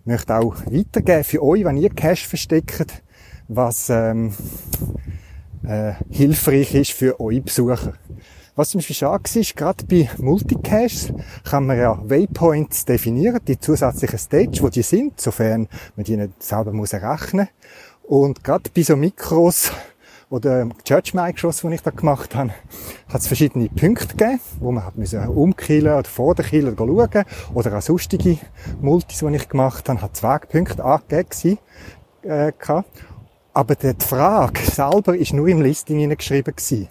möchte 0.04 0.36
auch 0.36 0.56
weitergeben 0.66 1.24
für 1.24 1.42
euch, 1.42 1.64
wenn 1.64 1.76
ihr 1.76 1.90
Cash 1.90 2.26
versteckt, 2.26 3.02
was 3.48 3.90
ähm, 3.90 4.34
äh, 5.66 5.92
hilfreich 6.10 6.74
ist 6.74 6.92
für 6.92 7.18
eure 7.20 7.40
Besucher. 7.40 7.94
Was 8.56 8.70
zum 8.70 8.78
Beispiel 8.78 8.94
schade 8.94 9.40
ist, 9.40 9.56
gerade 9.56 9.84
bei 9.84 10.08
Multicaches 10.18 11.12
kann 11.42 11.66
man 11.66 11.76
ja 11.76 11.98
Waypoints 12.08 12.84
definieren, 12.84 13.40
die 13.48 13.58
zusätzlichen 13.58 14.18
Stage, 14.18 14.62
wo 14.62 14.68
die 14.68 14.82
sind, 14.82 15.20
sofern 15.20 15.68
man 15.96 16.04
die 16.04 16.16
nicht 16.16 16.40
selber 16.40 16.72
muss 16.72 16.92
errechnen. 16.92 17.48
Und 18.04 18.44
gerade 18.44 18.70
bei 18.72 18.82
so 18.82 18.94
Mikros, 18.94 19.72
oder 20.34 20.68
Church 20.84 21.14
Micros, 21.14 21.60
die 21.60 21.74
ich 21.74 21.82
da 21.82 21.92
gemacht 21.92 22.34
habe, 22.34 22.50
hat 23.08 23.20
es 23.20 23.28
verschiedene 23.28 23.68
Punkte 23.68 24.08
gegeben, 24.08 24.40
wo 24.58 24.72
man 24.72 24.84
hat 24.84 24.96
müssen 24.96 25.24
umkillen 25.28 25.94
oder 25.94 26.08
vor 26.08 26.34
der 26.34 26.44
Kille 26.44 26.74
schauen 26.76 27.24
oder 27.54 27.78
auch 27.78 27.82
sonstige 27.82 28.38
Multis, 28.80 29.20
die 29.20 29.36
ich 29.36 29.48
gemacht 29.48 29.88
habe, 29.88 30.02
hat 30.02 30.16
zwei 30.16 30.38
Punkte 30.38 30.84
angegeben 30.84 31.58
äh, 32.22 32.52
aber 33.52 33.76
die 33.76 33.94
Frage 34.00 34.60
selber 34.60 35.16
ist 35.16 35.32
nur 35.32 35.46
im 35.46 35.62
Listing 35.62 36.00
hineingeschrieben 36.00 36.56
gewesen. 36.56 36.88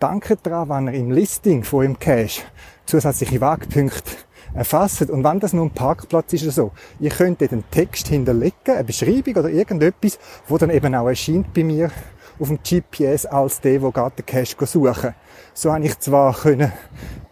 Danke 0.00 0.36
daran, 0.42 0.68
wenn 0.68 0.92
ihr 0.92 1.00
im 1.00 1.12
Listing 1.12 1.62
von 1.62 1.82
dem 1.82 1.98
Cache 2.00 2.42
zusätzliche 2.86 3.40
Wagpunkte 3.40 4.16
erfasst. 4.52 5.08
Und 5.08 5.22
wenn 5.22 5.38
das 5.38 5.52
nur 5.52 5.66
ein 5.66 5.70
Parkplatz 5.70 6.32
ist 6.32 6.42
oder 6.42 6.52
so, 6.52 6.72
ihr 6.98 7.10
könnt 7.10 7.40
den 7.40 7.62
Text 7.70 8.08
hinterlegen, 8.08 8.74
eine 8.74 8.82
Beschreibung 8.82 9.36
oder 9.36 9.50
irgendetwas, 9.50 10.18
wo 10.48 10.58
dann 10.58 10.70
eben 10.70 10.92
auch 10.96 11.06
erscheint 11.06 11.54
bei 11.54 11.62
mir 11.62 11.92
auf 12.40 12.48
dem 12.48 12.58
GPS 12.62 13.26
als 13.26 13.60
der, 13.60 13.78
der 13.78 13.90
gerade 13.90 14.16
den 14.16 14.26
Cache 14.26 14.66
suchen 14.66 15.14
So 15.54 15.72
habe 15.72 15.84
ich 15.84 15.98
zwar 15.98 16.34
den 16.44 16.72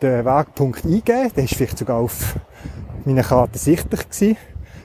Wegpunkt 0.02 0.84
eingeben, 0.84 1.32
der 1.34 1.44
ist 1.44 1.54
vielleicht 1.54 1.78
sogar 1.78 1.98
auf 1.98 2.36
meiner 3.04 3.22
Karte 3.22 3.58
sichtlich 3.58 4.08
gewesen, 4.08 4.36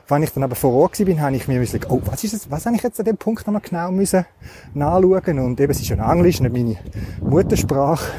wenn 0.08 0.24
ich 0.24 0.32
dann 0.32 0.44
aber 0.44 0.56
vor 0.56 0.74
Ort 0.74 1.00
war, 1.00 1.20
habe 1.20 1.36
ich 1.36 1.48
mir 1.48 1.60
gesagt, 1.60 1.90
oh, 1.90 2.02
was 2.06 2.24
ist 2.24 2.34
das, 2.34 2.52
was 2.52 2.66
habe 2.66 2.76
ich 2.76 2.84
jetzt 2.84 3.00
an 3.00 3.06
dem 3.06 3.18
Punkt 3.18 3.46
nochmal 3.48 3.62
genau 3.62 3.92
müssen 3.92 4.26
nachschauen? 4.74 5.40
Und 5.40 5.60
eben, 5.60 5.72
es 5.72 5.80
ist 5.80 5.88
schon 5.88 6.00
Englisch, 6.00 6.40
nicht 6.40 6.54
meine 6.54 6.78
Muttersprache. 7.22 8.12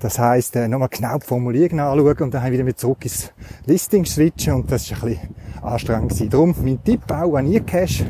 Das 0.00 0.18
heisst, 0.18 0.54
äh, 0.54 0.68
nochmal 0.68 0.88
genau 0.90 1.18
die 1.18 1.26
Formulierung 1.26 1.80
anschauen 1.80 2.18
und 2.18 2.34
dann 2.34 2.52
wieder 2.52 2.62
mit 2.62 2.78
zurück 2.78 2.98
ins 3.02 3.32
Listing 3.66 4.04
switchen 4.04 4.54
und 4.54 4.70
das 4.70 4.84
ist 4.84 4.92
ein 4.92 5.00
bisschen 5.00 5.34
anstrengend 5.60 6.10
gewesen. 6.10 6.30
Darum 6.30 6.54
mein 6.62 6.82
Tipp 6.84 7.10
auch, 7.10 7.32
wenn 7.32 7.46
ihr 7.48 7.60
Cash 7.60 8.04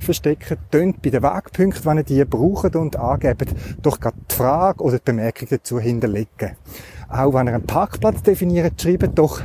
versteckt, 0.00 0.56
tönt 0.72 1.00
bei 1.00 1.10
den 1.10 1.22
Wegpunkten, 1.22 1.84
wenn 1.84 1.98
ihr 1.98 2.02
die 2.02 2.24
braucht 2.24 2.74
und 2.74 2.96
angebt, 2.96 3.54
doch 3.82 4.00
gerade 4.00 4.16
die 4.28 4.34
Frage 4.34 4.82
oder 4.82 4.98
die 4.98 5.04
Bemerkung 5.04 5.48
dazu 5.48 5.78
hinterlegen. 5.78 6.56
Auch 7.08 7.32
wenn 7.34 7.46
ihr 7.46 7.54
einen 7.54 7.66
Parkplatz 7.66 8.20
definiert, 8.22 8.80
schreibt 8.82 9.16
doch 9.16 9.40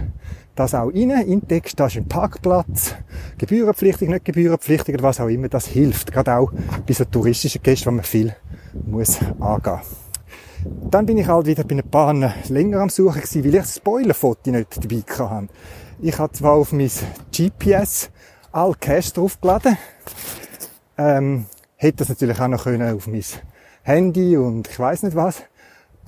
das 0.55 0.73
auch 0.73 0.87
rein, 0.87 1.11
in 1.11 1.47
Text, 1.47 1.79
das 1.79 1.93
ist 1.93 2.01
ein 2.01 2.07
Parkplatz, 2.07 2.95
gebührenpflichtig, 3.37 4.09
nicht 4.09 4.25
gebührenpflichtig 4.25 4.95
oder 4.95 5.03
was 5.03 5.19
auch 5.19 5.27
immer, 5.27 5.47
das 5.47 5.67
hilft. 5.67 6.11
Gerade 6.11 6.37
auch 6.37 6.51
bei 6.87 6.93
so 6.93 7.05
touristischen 7.05 7.61
Gästen, 7.61 7.87
wo 7.87 7.91
man 7.91 8.03
viel 8.03 8.35
muss 8.85 9.19
angehen. 9.39 10.02
Dann 10.65 11.05
bin 11.05 11.17
ich 11.17 11.27
halt 11.27 11.45
wieder 11.45 11.63
bei 11.63 11.75
ein 11.75 11.89
paar 11.89 12.13
länger 12.49 12.81
am 12.81 12.89
Suchen 12.89 13.21
gewesen, 13.21 13.43
weil 13.43 13.55
ich 13.55 13.61
das 13.61 13.75
Spoilerfoto 13.75 14.51
nicht 14.51 14.83
dabei 14.83 15.03
hatte. 15.17 15.47
Ich 16.01 16.17
habe 16.19 16.33
zwar 16.33 16.53
auf 16.53 16.71
mein 16.71 16.91
GPS 17.31 18.09
all 18.51 18.73
Cash 18.79 19.13
draufgeladen, 19.13 19.77
ähm, 20.97 21.45
hätte 21.75 21.97
das 21.97 22.09
natürlich 22.09 22.39
auch 22.39 22.47
noch 22.47 22.63
können 22.63 22.95
auf 22.95 23.07
mein 23.07 23.23
Handy 23.81 24.37
und 24.37 24.67
ich 24.67 24.79
weiß 24.79 25.03
nicht 25.03 25.15
was, 25.15 25.41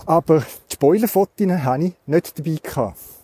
aber 0.06 0.40
die 0.70 0.74
Spoilerfotos 0.74 1.48
habe 1.48 1.86
ich 1.86 1.94
nicht 2.06 2.40
dabei 2.40 2.58
gehabt. 2.62 3.15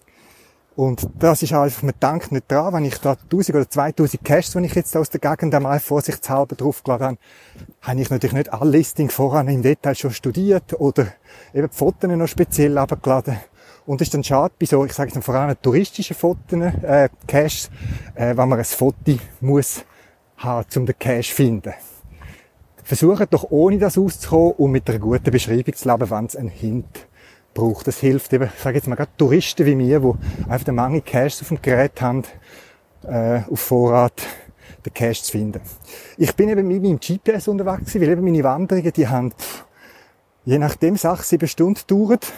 Und 0.75 1.09
das 1.19 1.43
ist 1.43 1.53
einfach, 1.53 1.83
man 1.83 1.93
denkt 2.01 2.31
nicht 2.31 2.49
dran, 2.49 2.73
wenn 2.73 2.85
ich 2.85 2.97
da 2.99 3.11
1000 3.11 3.55
oder 3.57 3.69
2000 3.69 4.23
Caches, 4.23 4.51
die 4.53 4.65
ich 4.65 4.73
jetzt 4.73 4.95
aus 4.95 5.09
der 5.09 5.19
Gegend 5.19 5.53
einmal 5.53 5.79
vorsichtshalber 5.81 6.55
draufgeladen 6.55 7.07
habe, 7.07 7.17
habe 7.81 8.01
ich 8.01 8.09
natürlich 8.09 8.33
nicht 8.33 8.53
alle 8.53 8.71
Listing 8.71 9.09
voran 9.09 9.49
im 9.49 9.61
Detail 9.61 9.95
schon 9.95 10.11
studiert 10.11 10.79
oder 10.79 11.07
eben 11.53 11.69
die 11.69 11.77
Fotos 11.77 12.09
noch 12.09 12.27
speziell 12.27 12.77
abgeladen. 12.77 13.37
Und 13.85 13.99
das 13.99 14.07
ist 14.07 14.13
dann 14.13 14.23
schade 14.23 14.53
bei 14.57 14.65
so, 14.65 14.85
ich 14.85 14.93
sage 14.93 15.11
jetzt 15.13 15.25
vor 15.25 15.35
allem 15.35 15.61
touristischen 15.61 16.15
Fotos, 16.15 16.61
äh, 16.83 17.09
Caches, 17.27 17.69
äh, 18.15 18.37
wenn 18.37 18.47
man 18.47 18.59
ein 18.59 18.65
Foto 18.65 19.17
muss 19.41 19.83
haben, 20.37 20.65
um 20.77 20.85
den 20.85 20.97
Cache 20.97 21.21
zu 21.21 21.35
finden. 21.35 21.73
Versucht 22.83 23.33
doch 23.33 23.47
ohne 23.49 23.77
das 23.77 23.97
auszukommen 23.97 24.53
und 24.53 24.71
mit 24.71 24.89
einer 24.89 24.99
guten 24.99 25.31
Beschreibung 25.31 25.75
zu 25.75 25.89
leben, 25.89 26.09
wenn 26.09 26.25
es 26.25 26.35
einen 26.35 26.49
Hint 26.49 27.07
braucht. 27.53 27.87
Das 27.87 27.99
hilft 27.99 28.33
eben, 28.33 28.49
ich 28.53 28.61
sage 28.61 28.77
jetzt 28.77 28.87
mal 28.87 28.95
gerade 28.95 29.11
Touristen 29.17 29.65
wie 29.65 29.75
mir, 29.75 29.99
die 29.99 30.49
einfach 30.49 30.67
eine 30.67 30.81
Menge 30.81 31.01
Cash 31.01 31.41
auf 31.41 31.49
dem 31.49 31.61
Gerät 31.61 32.01
haben, 32.01 32.23
äh, 33.03 33.41
auf 33.49 33.59
Vorrat 33.59 34.21
den 34.85 34.93
Cash 34.93 35.23
zu 35.23 35.31
finden. 35.31 35.61
Ich 36.17 36.35
bin 36.35 36.49
eben 36.49 36.67
mit 36.67 36.81
meinem 36.81 36.99
GPS 36.99 37.47
unterwegs 37.47 37.93
weil 37.95 38.09
eben 38.09 38.23
meine 38.23 38.43
Wanderungen, 38.43 38.93
die 38.93 39.07
haben 39.07 39.33
je 40.43 40.57
nachdem 40.57 40.95
sechs, 40.95 41.29
sieben 41.29 41.47
Stunden 41.47 41.79
gedauert, 41.87 42.31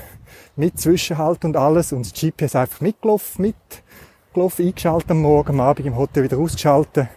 mit 0.56 0.80
Zwischenhalt 0.80 1.46
und 1.46 1.56
alles 1.56 1.94
und 1.94 2.06
das 2.06 2.14
GPS 2.14 2.56
einfach 2.56 2.82
mitgelaufen, 2.82 3.54
mitgelaufen, 4.34 4.66
eingeschaltet 4.66 5.12
am 5.12 5.22
Morgen, 5.22 5.54
am 5.54 5.62
Abend 5.62 5.86
im 5.86 5.98
Hotel 5.98 6.24
wieder 6.24 6.38
ausgeschaltet. 6.38 7.08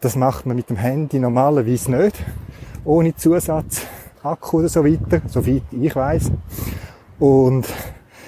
Das 0.00 0.16
macht 0.16 0.46
man 0.46 0.56
mit 0.56 0.68
dem 0.68 0.76
Handy 0.76 1.18
normalerweise 1.18 1.92
nicht, 1.92 2.16
ohne 2.84 3.14
Zusatz. 3.14 3.82
Akku 4.22 4.58
oder 4.58 4.68
so 4.68 4.84
weiter, 4.84 5.20
soweit 5.26 5.62
ich 5.72 5.96
weiß. 5.96 6.30
Und 7.22 7.68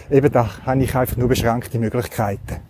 eben 0.09 0.31
da 0.31 0.49
habe 0.65 0.85
ich 0.85 0.95
einfach 0.95 1.17
nur 1.17 1.27
beschränkte 1.27 1.81
Möglichkeiten. 1.81 2.61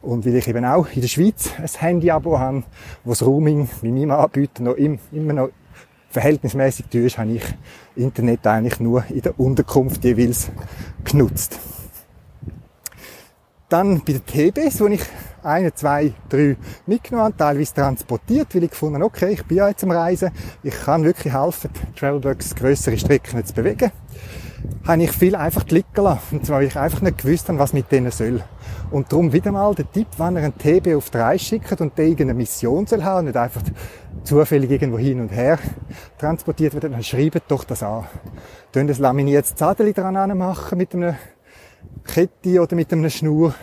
Und 0.00 0.24
weil 0.24 0.36
ich 0.36 0.46
eben 0.46 0.64
auch 0.64 0.86
in 0.92 1.00
der 1.00 1.08
Schweiz 1.08 1.50
ein 1.58 1.66
Handy-Abo 1.66 2.38
habe, 2.38 2.62
wo 3.02 3.10
das 3.10 3.26
Roaming 3.26 3.68
mit 3.82 3.92
meinem 3.92 4.12
Anbieter 4.12 4.62
noch 4.62 4.74
im, 4.74 5.00
immer 5.10 5.32
noch 5.32 5.48
verhältnismäßig 6.08 6.86
teuer 6.86 7.06
ist, 7.06 7.18
habe 7.18 7.32
ich 7.32 7.42
Internet 7.96 8.46
eigentlich 8.46 8.78
nur 8.78 9.04
in 9.08 9.22
der 9.22 9.40
Unterkunft 9.40 10.04
jeweils 10.04 10.52
genutzt. 11.02 11.58
Dann 13.68 14.02
bei 14.04 14.12
den 14.12 14.24
TBs, 14.24 14.80
wo 14.80 14.86
ich 14.86 15.02
eine, 15.42 15.74
zwei, 15.74 16.12
drei 16.28 16.56
mitgenommen 16.86 17.24
habe, 17.24 17.36
teilweise 17.36 17.74
transportiert, 17.74 18.54
weil 18.54 18.62
ich 18.62 18.70
gefunden 18.70 18.94
habe, 18.94 19.06
okay, 19.06 19.32
ich 19.32 19.44
bin 19.46 19.56
ja 19.56 19.68
jetzt 19.68 19.82
am 19.82 19.90
Reisen, 19.90 20.30
ich 20.62 20.74
kann 20.74 21.02
wirklich 21.02 21.34
helfen, 21.34 21.70
Travelbugs 21.96 22.54
größere 22.54 22.96
Strecken 22.96 23.44
zu 23.44 23.52
bewegen 23.52 23.90
habe 24.86 25.02
ich 25.02 25.12
viel 25.12 25.34
einfach 25.34 25.66
klicken 25.66 26.04
lassen. 26.04 26.38
Und 26.38 26.46
zwar, 26.46 26.58
weil 26.58 26.66
ich 26.66 26.76
einfach 26.76 27.00
nicht 27.00 27.18
gewusst 27.18 27.48
habe, 27.48 27.58
was 27.58 27.72
mit 27.72 27.90
denen 27.92 28.10
soll. 28.10 28.42
Und 28.90 29.12
darum 29.12 29.32
wieder 29.32 29.52
mal 29.52 29.74
der 29.74 29.90
Tipp, 29.90 30.08
wenn 30.18 30.36
ihr 30.36 30.42
einen 30.42 30.58
TB 30.58 30.96
auf 30.96 31.10
drei 31.10 31.38
schickt 31.38 31.80
und 31.80 31.96
der 31.96 32.04
irgendeine 32.04 32.34
Mission 32.34 32.86
soll 32.86 33.02
haben, 33.02 33.26
nicht 33.26 33.36
einfach 33.36 33.62
zufällig 34.24 34.70
irgendwo 34.70 34.98
hin 34.98 35.20
und 35.20 35.30
her 35.30 35.58
transportiert 36.18 36.74
wird, 36.74 36.84
dann 36.84 37.02
schreibt 37.02 37.50
doch 37.50 37.64
das 37.64 37.82
an. 37.82 38.04
Dann 38.72 38.86
das 38.86 38.98
laminiertes 38.98 39.54
Zettel 39.54 39.92
dran 39.92 40.36
machen 40.36 40.78
mit 40.78 40.94
einer 40.94 41.16
Kette 42.04 42.60
oder 42.60 42.76
mit 42.76 42.92
einer 42.92 43.10
Schnur, 43.10 43.54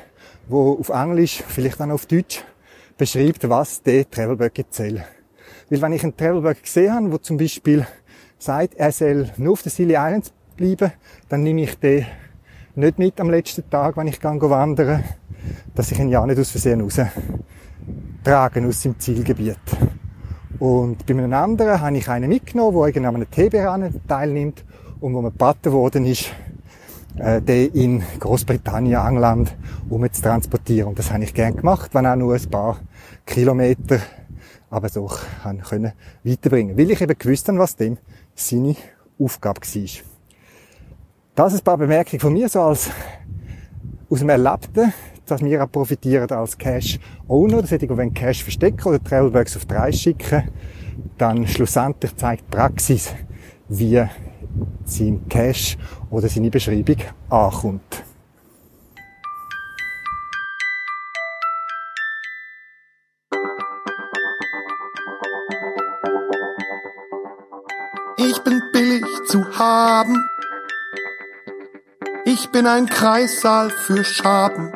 wo 0.47 0.77
auf 0.79 0.89
Englisch, 0.89 1.43
vielleicht 1.47 1.81
auch 1.81 1.89
auf 1.89 2.05
Deutsch, 2.05 2.43
beschreibt, 2.97 3.47
was 3.47 3.81
der 3.81 4.09
Travelbug 4.09 4.57
erzählt. 4.57 5.03
Weil 5.69 5.81
wenn 5.81 5.93
ich 5.93 6.03
einen 6.03 6.17
Travelbug 6.17 6.63
gesehen 6.63 6.93
habe, 6.93 7.11
wo 7.11 7.17
zum 7.17 7.37
Beispiel 7.37 7.85
sagt, 8.37 8.75
er 8.75 8.91
soll 8.91 9.29
nur 9.37 9.53
auf 9.53 9.61
der 9.61 9.71
Silly 9.71 9.93
Islands 9.93 10.33
bleiben, 10.59 10.91
dann 11.29 11.43
nehme 11.43 11.61
ich 11.61 11.79
den 11.79 12.05
nicht 12.75 12.99
mit 12.99 13.19
am 13.19 13.29
letzten 13.29 13.69
Tag, 13.69 13.97
wenn 13.97 14.07
ich 14.07 14.19
gehe 14.19 14.41
wandern, 14.41 15.03
dass 15.73 15.91
ich 15.91 15.99
ihn 15.99 16.09
ja 16.09 16.25
nicht 16.25 16.39
aus 16.39 16.51
Versehen 16.51 16.81
raus 16.81 16.99
tragen 18.23 18.67
aus 18.67 18.81
seinem 18.81 18.99
Zielgebiet. 18.99 19.57
Und 20.59 21.05
bei 21.05 21.13
einem 21.13 21.33
anderen 21.33 21.79
habe 21.79 21.97
ich 21.97 22.09
einen 22.09 22.29
mitgenommen, 22.29 22.91
der 22.93 23.05
an 23.07 23.15
einem 23.15 23.31
TB-Rennen 23.31 24.01
teilnimmt 24.07 24.65
und 24.99 25.13
wo 25.13 25.21
mir 25.21 25.31
gebeten 25.31 25.71
worden 25.71 26.05
ist, 26.05 26.25
äh, 27.17 27.41
den 27.41 27.71
in 27.71 28.03
Großbritannien, 28.19 28.99
England, 29.07 29.55
um 29.89 30.11
zu 30.11 30.21
transportieren. 30.21 30.89
Und 30.89 30.99
das 30.99 31.11
habe 31.11 31.23
ich 31.23 31.33
gern 31.33 31.55
gemacht, 31.55 31.91
wenn 31.93 32.05
auch 32.05 32.17
nur 32.17 32.35
ein 32.35 32.49
paar 32.49 32.79
Kilometer, 33.25 33.99
aber 34.69 34.89
doch 34.89 35.19
können 35.69 35.93
weiterbringen. 36.23 36.77
Weil 36.77 36.91
ich 36.91 37.01
eben 37.01 37.17
gewusst 37.17 37.47
habe, 37.47 37.59
was 37.59 37.77
dem 37.77 37.97
seine 38.35 38.75
Aufgabe 39.17 39.61
war. 39.61 40.08
Das 41.39 41.53
ist 41.53 41.61
ein 41.61 41.63
paar 41.63 41.77
Bemerkungen 41.77 42.19
von 42.19 42.33
mir, 42.33 42.49
so 42.49 42.59
als 42.59 42.91
aus 44.09 44.19
dem 44.19 44.27
Erlebten, 44.27 44.91
dass 45.25 45.41
wir 45.41 45.63
auch 45.63 45.71
profitieren 45.71 46.29
als 46.31 46.57
Cash-Owner. 46.57 47.61
Das 47.61 47.71
hätte 47.71 47.85
ich, 47.85 47.95
wenn 47.95 48.13
Cash 48.13 48.43
verstecken 48.43 48.85
oder 48.85 49.01
Travelworks 49.01 49.55
auf 49.55 49.65
drei 49.65 49.89
schicken, 49.93 50.49
dann 51.17 51.47
schlussendlich 51.47 52.13
zeigt 52.17 52.41
die 52.41 52.57
Praxis, 52.57 53.15
wie 53.69 54.03
sein 54.83 55.29
Cash 55.29 55.77
oder 56.09 56.27
seine 56.27 56.49
Beschreibung 56.49 56.97
ankommt. 57.29 58.03
Ich 72.49 72.53
bin 72.53 72.65
ein 72.65 72.87
Kreissaal 72.87 73.69
für 73.69 74.03
Schaben. 74.03 74.71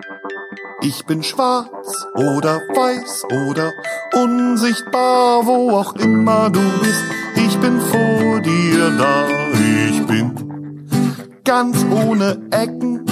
Ich 0.81 1.07
bin 1.07 1.23
schwarz 1.23 2.05
oder 2.13 2.57
weiß 2.57 3.23
oder 3.49 3.71
unsichtbar, 4.13 5.43
wo 5.47 5.71
auch 5.71 5.95
immer 5.95 6.51
du 6.51 6.61
bist. 6.81 7.03
Ich 7.35 7.57
bin 7.57 7.81
vor 7.81 8.41
dir 8.41 8.91
da, 8.95 9.27
ich 9.89 10.05
bin 10.05 10.87
ganz 11.43 11.83
ohne 11.85 12.47
Ecken. 12.51 13.05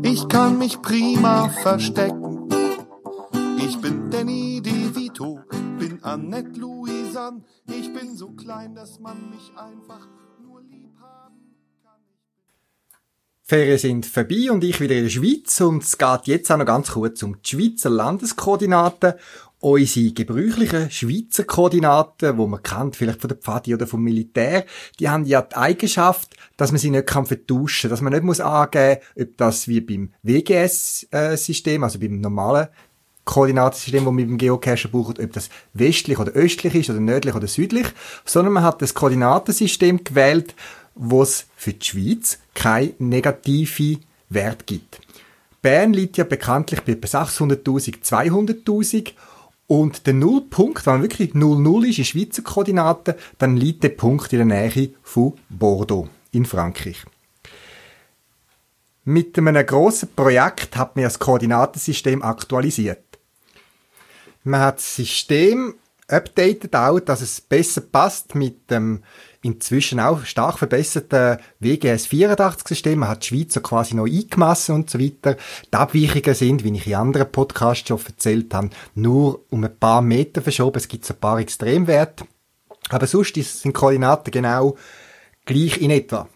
Ich 0.00 0.26
kann 0.28 0.56
mich 0.56 0.80
prima 0.80 1.50
verstecken. 1.50 2.48
Ich 3.58 3.78
bin 3.78 4.08
Danny 4.10 4.62
DeVito, 4.62 5.40
bin 5.78 6.02
Annette 6.02 6.58
an. 7.18 7.44
Ich 7.66 7.92
bin 7.92 8.16
so 8.16 8.30
klein, 8.30 8.74
dass 8.74 8.98
man 9.00 9.28
mich 9.28 9.52
einfach 9.54 10.08
nur 10.42 10.62
lieb 10.62 10.98
kann. 10.98 11.29
Ferien 13.50 13.78
sind 13.78 14.06
vorbei 14.06 14.48
und 14.52 14.62
ich 14.62 14.80
wieder 14.80 14.94
in 14.94 15.02
der 15.02 15.10
Schweiz 15.10 15.60
und 15.60 15.82
es 15.82 15.98
geht 15.98 16.20
jetzt 16.26 16.52
auch 16.52 16.56
noch 16.56 16.64
ganz 16.64 16.92
kurz 16.92 17.20
um 17.24 17.42
die 17.42 17.48
Schweizer 17.48 17.90
Landeskoordinaten. 17.90 19.14
Unsere 19.58 20.12
gebräuchlichen 20.12 20.88
Schweizer 20.88 21.42
Koordinaten, 21.42 22.38
wo 22.38 22.46
man 22.46 22.62
kennt, 22.62 22.94
vielleicht 22.94 23.20
von 23.20 23.26
der 23.26 23.38
Pfadi 23.38 23.74
oder 23.74 23.88
vom 23.88 24.04
Militär, 24.04 24.66
die 25.00 25.08
haben 25.08 25.24
ja 25.24 25.42
die 25.42 25.56
Eigenschaft, 25.56 26.36
dass 26.56 26.70
man 26.70 26.78
sie 26.78 26.90
nicht 26.90 27.08
kann 27.08 27.26
vertuschen, 27.26 27.90
dass 27.90 28.00
man 28.00 28.12
nicht 28.12 28.22
muss 28.22 28.38
angeben, 28.38 29.00
ob 29.20 29.36
das 29.36 29.66
wie 29.66 29.80
beim 29.80 30.12
WGS-System, 30.22 31.82
also 31.82 31.98
beim 31.98 32.20
normalen 32.20 32.68
Koordinatensystem, 33.24 34.04
das 34.04 34.12
man 34.12 34.28
beim 34.28 34.38
Geocacher 34.38 34.88
braucht, 34.90 35.18
ob 35.18 35.32
das 35.32 35.50
westlich 35.72 36.20
oder 36.20 36.30
östlich 36.32 36.76
ist 36.76 36.90
oder 36.90 37.00
nördlich 37.00 37.34
oder 37.34 37.48
südlich, 37.48 37.88
sondern 38.24 38.52
man 38.52 38.62
hat 38.62 38.80
das 38.80 38.94
Koordinatensystem 38.94 40.04
gewählt, 40.04 40.54
wo 40.94 41.22
es 41.22 41.46
für 41.56 41.72
die 41.72 41.86
Schweiz 41.86 42.38
keine 42.54 42.94
negative 42.98 44.00
Wert 44.28 44.66
gibt. 44.66 45.00
Bern 45.62 45.92
liegt 45.92 46.16
ja 46.16 46.24
bekanntlich 46.24 46.80
bei 46.82 46.92
etwa 46.92 47.22
600.000, 47.22 48.02
200.000 48.02 49.12
und 49.66 50.06
der 50.06 50.14
Nullpunkt, 50.14 50.86
wenn 50.86 51.02
wirklich 51.02 51.32
0-0 51.32 51.88
ist 51.88 51.98
in 51.98 52.04
Schweizer 52.04 52.42
Koordinaten, 52.42 53.14
dann 53.38 53.56
liegt 53.56 53.84
der 53.84 53.90
Punkt 53.90 54.32
in 54.32 54.48
der 54.48 54.70
Nähe 54.70 54.90
von 55.02 55.34
Bordeaux 55.48 56.08
in 56.32 56.44
Frankreich. 56.44 57.04
Mit 59.04 59.38
einem 59.38 59.64
grossen 59.64 60.08
Projekt 60.14 60.76
hat 60.76 60.96
man 60.96 61.04
das 61.04 61.18
Koordinatensystem 61.18 62.22
aktualisiert. 62.22 63.04
Man 64.42 64.60
hat 64.60 64.78
das 64.78 64.96
System 64.96 65.74
updated 66.08 66.74
auch, 66.74 67.00
dass 67.00 67.20
es 67.20 67.40
besser 67.40 67.82
passt 67.82 68.34
mit 68.34 68.70
dem 68.70 69.02
inzwischen 69.42 70.00
auch 70.00 70.24
stark 70.24 70.58
verbesserten 70.58 71.38
WGS 71.60 72.06
84 72.06 72.68
System. 72.68 72.98
Man 73.00 73.08
hat 73.08 73.22
die 73.22 73.28
Schweizer 73.28 73.60
quasi 73.60 73.94
noch 73.94 74.06
eingemessen 74.06 74.74
und 74.74 74.90
so 74.90 75.00
weiter. 75.00 75.36
Die 75.72 75.76
Abweichungen 75.76 76.34
sind, 76.34 76.64
wie 76.64 76.76
ich 76.76 76.86
in 76.86 76.94
anderen 76.94 77.30
Podcasts 77.30 77.88
schon 77.88 78.00
erzählt 78.04 78.52
habe, 78.52 78.70
nur 78.94 79.44
um 79.50 79.64
ein 79.64 79.76
paar 79.78 80.02
Meter 80.02 80.42
verschoben. 80.42 80.78
Es 80.78 80.88
gibt 80.88 81.04
so 81.04 81.14
ein 81.14 81.20
paar 81.20 81.38
Extremwerte. 81.38 82.24
Aber 82.90 83.06
sonst 83.06 83.34
sind 83.34 83.72
Koordinaten 83.72 84.30
genau 84.30 84.76
gleich 85.46 85.80
in 85.80 85.90
etwa. 85.90 86.28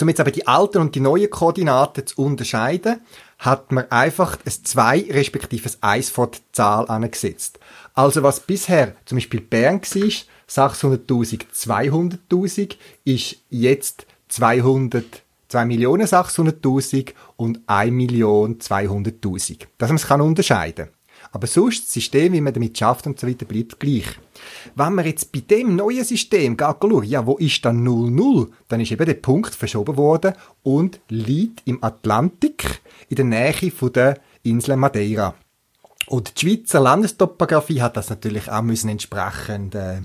Um 0.00 0.08
jetzt 0.08 0.20
aber 0.20 0.30
die 0.30 0.46
alten 0.46 0.78
und 0.78 0.94
die 0.94 1.00
neuen 1.00 1.28
Koordinaten 1.28 2.06
zu 2.06 2.22
unterscheiden, 2.22 3.00
hat 3.38 3.72
man 3.72 3.90
einfach 3.90 4.38
ein 4.46 4.64
2 4.64 5.08
respektive 5.10 5.68
ein 5.80 5.98
1 5.98 6.10
vor 6.10 6.30
die 6.30 6.38
Zahl 6.52 6.88
angesetzt. 6.88 7.58
Also 7.94 8.22
was 8.22 8.40
bisher 8.40 8.94
zum 9.04 9.16
Beispiel 9.16 9.40
Bern 9.40 9.82
war, 9.82 10.10
600.000, 10.50 11.46
200.000, 11.54 12.76
ist 13.04 13.36
jetzt 13.48 14.06
200 14.28 15.22
2.600.000 15.50 17.14
und 17.36 17.66
1.200.000. 17.66 19.66
Dass 19.78 19.88
man 19.88 19.96
es 19.96 20.06
kann 20.06 20.20
unterscheiden 20.20 20.90
aber 21.32 21.46
sonst, 21.46 21.84
das 21.84 21.92
System, 21.92 22.32
wie 22.32 22.40
man 22.40 22.52
damit 22.52 22.76
schafft 22.76 23.06
und 23.06 23.18
so 23.18 23.28
weiter, 23.28 23.44
bleibt 23.44 23.78
gleich. 23.78 24.06
Wenn 24.74 24.94
man 24.94 25.06
jetzt 25.06 25.30
bei 25.32 25.40
dem 25.40 25.76
neuen 25.76 26.04
System 26.04 26.56
schauen, 26.58 27.04
ja, 27.04 27.26
wo 27.26 27.36
ist 27.36 27.64
dann 27.64 27.84
00? 27.84 28.48
Dann 28.68 28.80
ist 28.80 28.90
eben 28.90 29.06
der 29.06 29.14
Punkt 29.14 29.54
verschoben 29.54 29.96
worden 29.96 30.34
und 30.62 31.00
liegt 31.08 31.62
im 31.66 31.82
Atlantik 31.84 32.80
in 33.08 33.16
der 33.16 33.24
Nähe 33.26 33.70
von 33.70 33.92
der 33.92 34.18
Insel 34.42 34.76
Madeira. 34.76 35.34
Und 36.06 36.40
die 36.40 36.46
Schweizer 36.46 36.80
Landestopographie 36.80 37.82
hat 37.82 37.96
das 37.96 38.10
natürlich 38.10 38.50
auch 38.50 38.62
müssen 38.62 38.88
entsprechend 38.88 39.76
äh, 39.76 40.00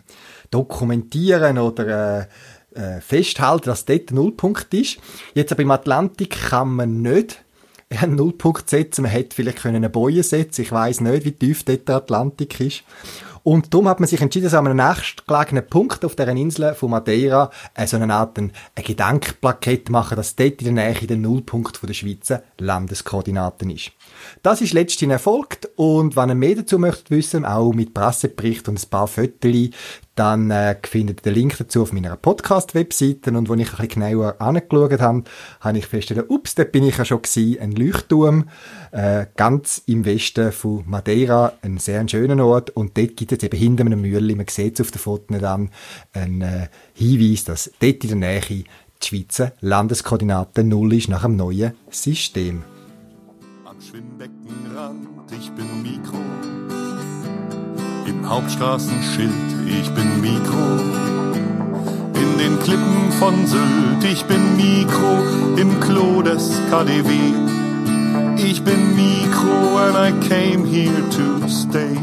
dokumentieren 0.52 1.58
oder 1.58 2.20
äh, 2.20 2.26
äh, 2.76 3.02
festhalten, 3.02 3.70
dass 3.70 3.86
dort 3.86 4.10
der 4.10 4.16
Nullpunkt 4.16 4.74
ist. 4.74 4.98
Jetzt 5.34 5.52
aber 5.52 5.62
im 5.62 5.72
Atlantik 5.72 6.50
kann 6.50 6.76
man 6.76 7.02
nicht 7.02 7.43
einen 8.02 8.16
Nullpunkt 8.16 8.70
setzen. 8.70 9.04
Man 9.04 9.12
hätte 9.12 9.36
vielleicht 9.36 9.60
können 9.60 9.78
eine 9.78 9.89
Boje 9.89 10.24
setzen. 10.24 10.62
Ich 10.62 10.72
weiß 10.72 11.02
nicht, 11.02 11.26
wie 11.26 11.32
tief 11.32 11.64
dort 11.64 11.88
der 11.88 11.96
Atlantik 11.98 12.60
ist. 12.60 12.84
Und 13.43 13.76
darum 13.76 13.88
hat 13.88 14.00
man 14.00 14.10
sich 14.10 14.22
entschieden, 14.22 14.50
so 14.50 14.58
an 14.58 14.66
einem 14.66 14.88
nächstgelegenen 14.88 15.68
Punkt 15.68 16.04
auf 16.04 16.16
der 16.16 16.28
Insel 16.30 16.74
von 16.74 16.89
Madeira 16.89 17.52
äh, 17.76 17.86
so 17.86 17.96
eine 17.96 18.12
Art 18.12 18.39
ein, 18.39 18.52
ein 18.76 19.82
machen, 19.89 20.18
dass 20.18 20.36
dort 20.36 20.64
in 20.64 20.76
der 20.76 20.93
Nähe 20.93 21.08
der 21.08 21.18
Nullpunkt 21.18 21.78
von 21.78 21.86
der 21.86 21.93
Schweizer 21.93 22.41
Landeskoordinaten 22.58 23.70
ist. 23.70 23.91
Das 24.43 24.61
ist 24.61 24.74
letztens 24.74 25.11
erfolgt 25.11 25.70
und 25.76 26.16
wenn 26.16 26.30
ihr 26.30 26.36
mehr 26.36 26.55
dazu 26.55 26.80
möchtet 26.80 27.11
wissen, 27.11 27.45
auch 27.45 27.74
mit 27.74 27.93
Pressebericht 27.93 28.68
und 28.68 28.80
ein 28.82 28.89
paar 28.89 29.07
Fotos, 29.07 29.70
dann 30.16 30.49
äh, 30.49 30.78
findet 30.84 31.20
ihr 31.20 31.32
den 31.32 31.34
Link 31.34 31.57
dazu 31.57 31.82
auf 31.82 31.91
meiner 31.91 32.16
Podcast-Webseite 32.16 33.32
und 33.32 33.49
wo 33.49 33.53
ich 33.55 33.70
ein 33.74 33.88
bisschen 33.88 34.01
genauer 34.01 34.36
angeschaut 34.39 35.01
habe, 35.01 35.24
habe 35.59 35.78
ich 35.78 35.88
festgestellt, 35.88 36.30
ups, 36.30 36.55
dort 36.55 36.72
bin 36.72 36.86
ich 36.86 36.97
ja 36.97 37.05
schon 37.05 37.22
gewesen, 37.22 37.59
ein 37.59 37.72
Leuchtturm, 37.74 38.49
äh, 38.91 39.26
ganz 39.36 39.82
im 39.86 40.05
Westen 40.05 40.51
von 40.51 40.84
Madeira, 40.88 41.53
ein 41.61 41.78
sehr 41.78 42.07
schöner 42.07 42.45
Ort 42.45 42.70
und 42.72 42.97
dort 42.97 43.18
gibt 43.18 43.34
es 43.34 43.43
eben 43.43 43.57
hinter 43.57 43.86
einem 43.86 44.01
Mühle, 44.01 44.36
man 44.36 44.47
sieht 44.47 44.76
es 44.76 44.86
auf 44.86 44.91
den 44.91 44.99
Fotos 44.99 45.39
dann, 45.39 45.70
einen 46.13 46.41
äh, 46.41 46.68
Hinweis, 46.93 47.43
dass 47.43 47.72
dort 47.80 48.03
in 48.03 48.20
der 48.20 48.30
Nähe 48.30 48.63
die 49.03 49.07
Schweizer 49.07 49.51
Landeskoordinate 49.61 50.63
null 50.63 50.93
ist 50.93 51.09
nach 51.09 51.24
dem 51.24 51.36
neuen 51.36 51.74
System. 51.89 52.63
Am 53.76 53.82
Schwimmbeckenrand, 53.82 55.32
ich 55.38 55.52
bin 55.52 55.82
Mikro. 55.82 56.18
Im 58.06 58.30
Hauptstraßenschild, 58.30 59.32
ich 59.68 59.90
bin 59.92 60.22
Mikro. 60.22 60.80
In 62.14 62.38
den 62.38 62.60
Klippen 62.60 63.12
von 63.20 63.46
Sylt, 63.46 64.04
ich 64.10 64.24
bin 64.26 64.56
Mikro. 64.56 65.18
Im 65.58 65.78
Klo 65.82 66.22
des 66.22 66.52
KDW, 66.70 67.10
ich 68.38 68.64
bin 68.64 68.96
Mikro 68.96 69.78
and 69.78 69.98
I 69.98 70.28
came 70.30 70.66
here 70.66 71.10
to 71.10 71.50
stay. 71.50 71.98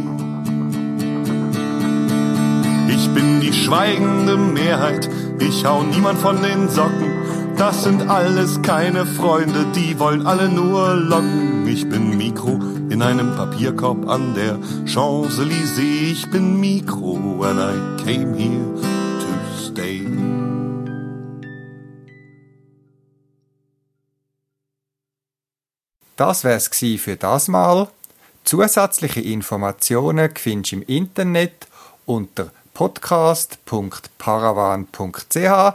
Ich 2.88 3.08
bin 3.14 3.40
die 3.40 3.52
schweigende 3.54 4.36
Mehrheit, 4.36 5.08
ich 5.38 5.64
hau 5.64 5.82
niemand 5.84 6.18
von 6.18 6.42
den 6.42 6.68
Socken. 6.68 7.12
Das 7.56 7.84
sind 7.84 8.10
alles 8.10 8.60
keine 8.60 9.06
Freunde, 9.06 9.64
die 9.74 9.98
wollen 9.98 10.26
alle 10.26 10.48
nur 10.50 10.94
locken. 10.96 11.51
Ich 11.72 11.88
bin 11.88 12.16
Mikro 12.18 12.60
in 12.90 13.00
einem 13.00 13.34
Papierkorb 13.34 14.06
an 14.06 14.34
der 14.34 14.58
Champs-Élysées. 14.84 16.12
Ich 16.12 16.30
bin 16.30 16.60
Mikro 16.60 17.42
and 17.44 17.58
I 17.58 17.72
came 18.04 18.36
here 18.36 18.74
to 19.18 19.26
stay. 19.58 20.06
Das 26.16 26.44
wär's 26.44 26.70
gsi 26.70 26.98
für 26.98 27.16
das 27.16 27.48
Mal. 27.48 27.88
Zusätzliche 28.44 29.22
Informationen 29.22 30.28
findest 30.36 30.72
du 30.72 30.76
im 30.76 30.82
Internet 30.82 31.66
unter 32.04 32.50
podcast.paravan.ch. 32.74 35.74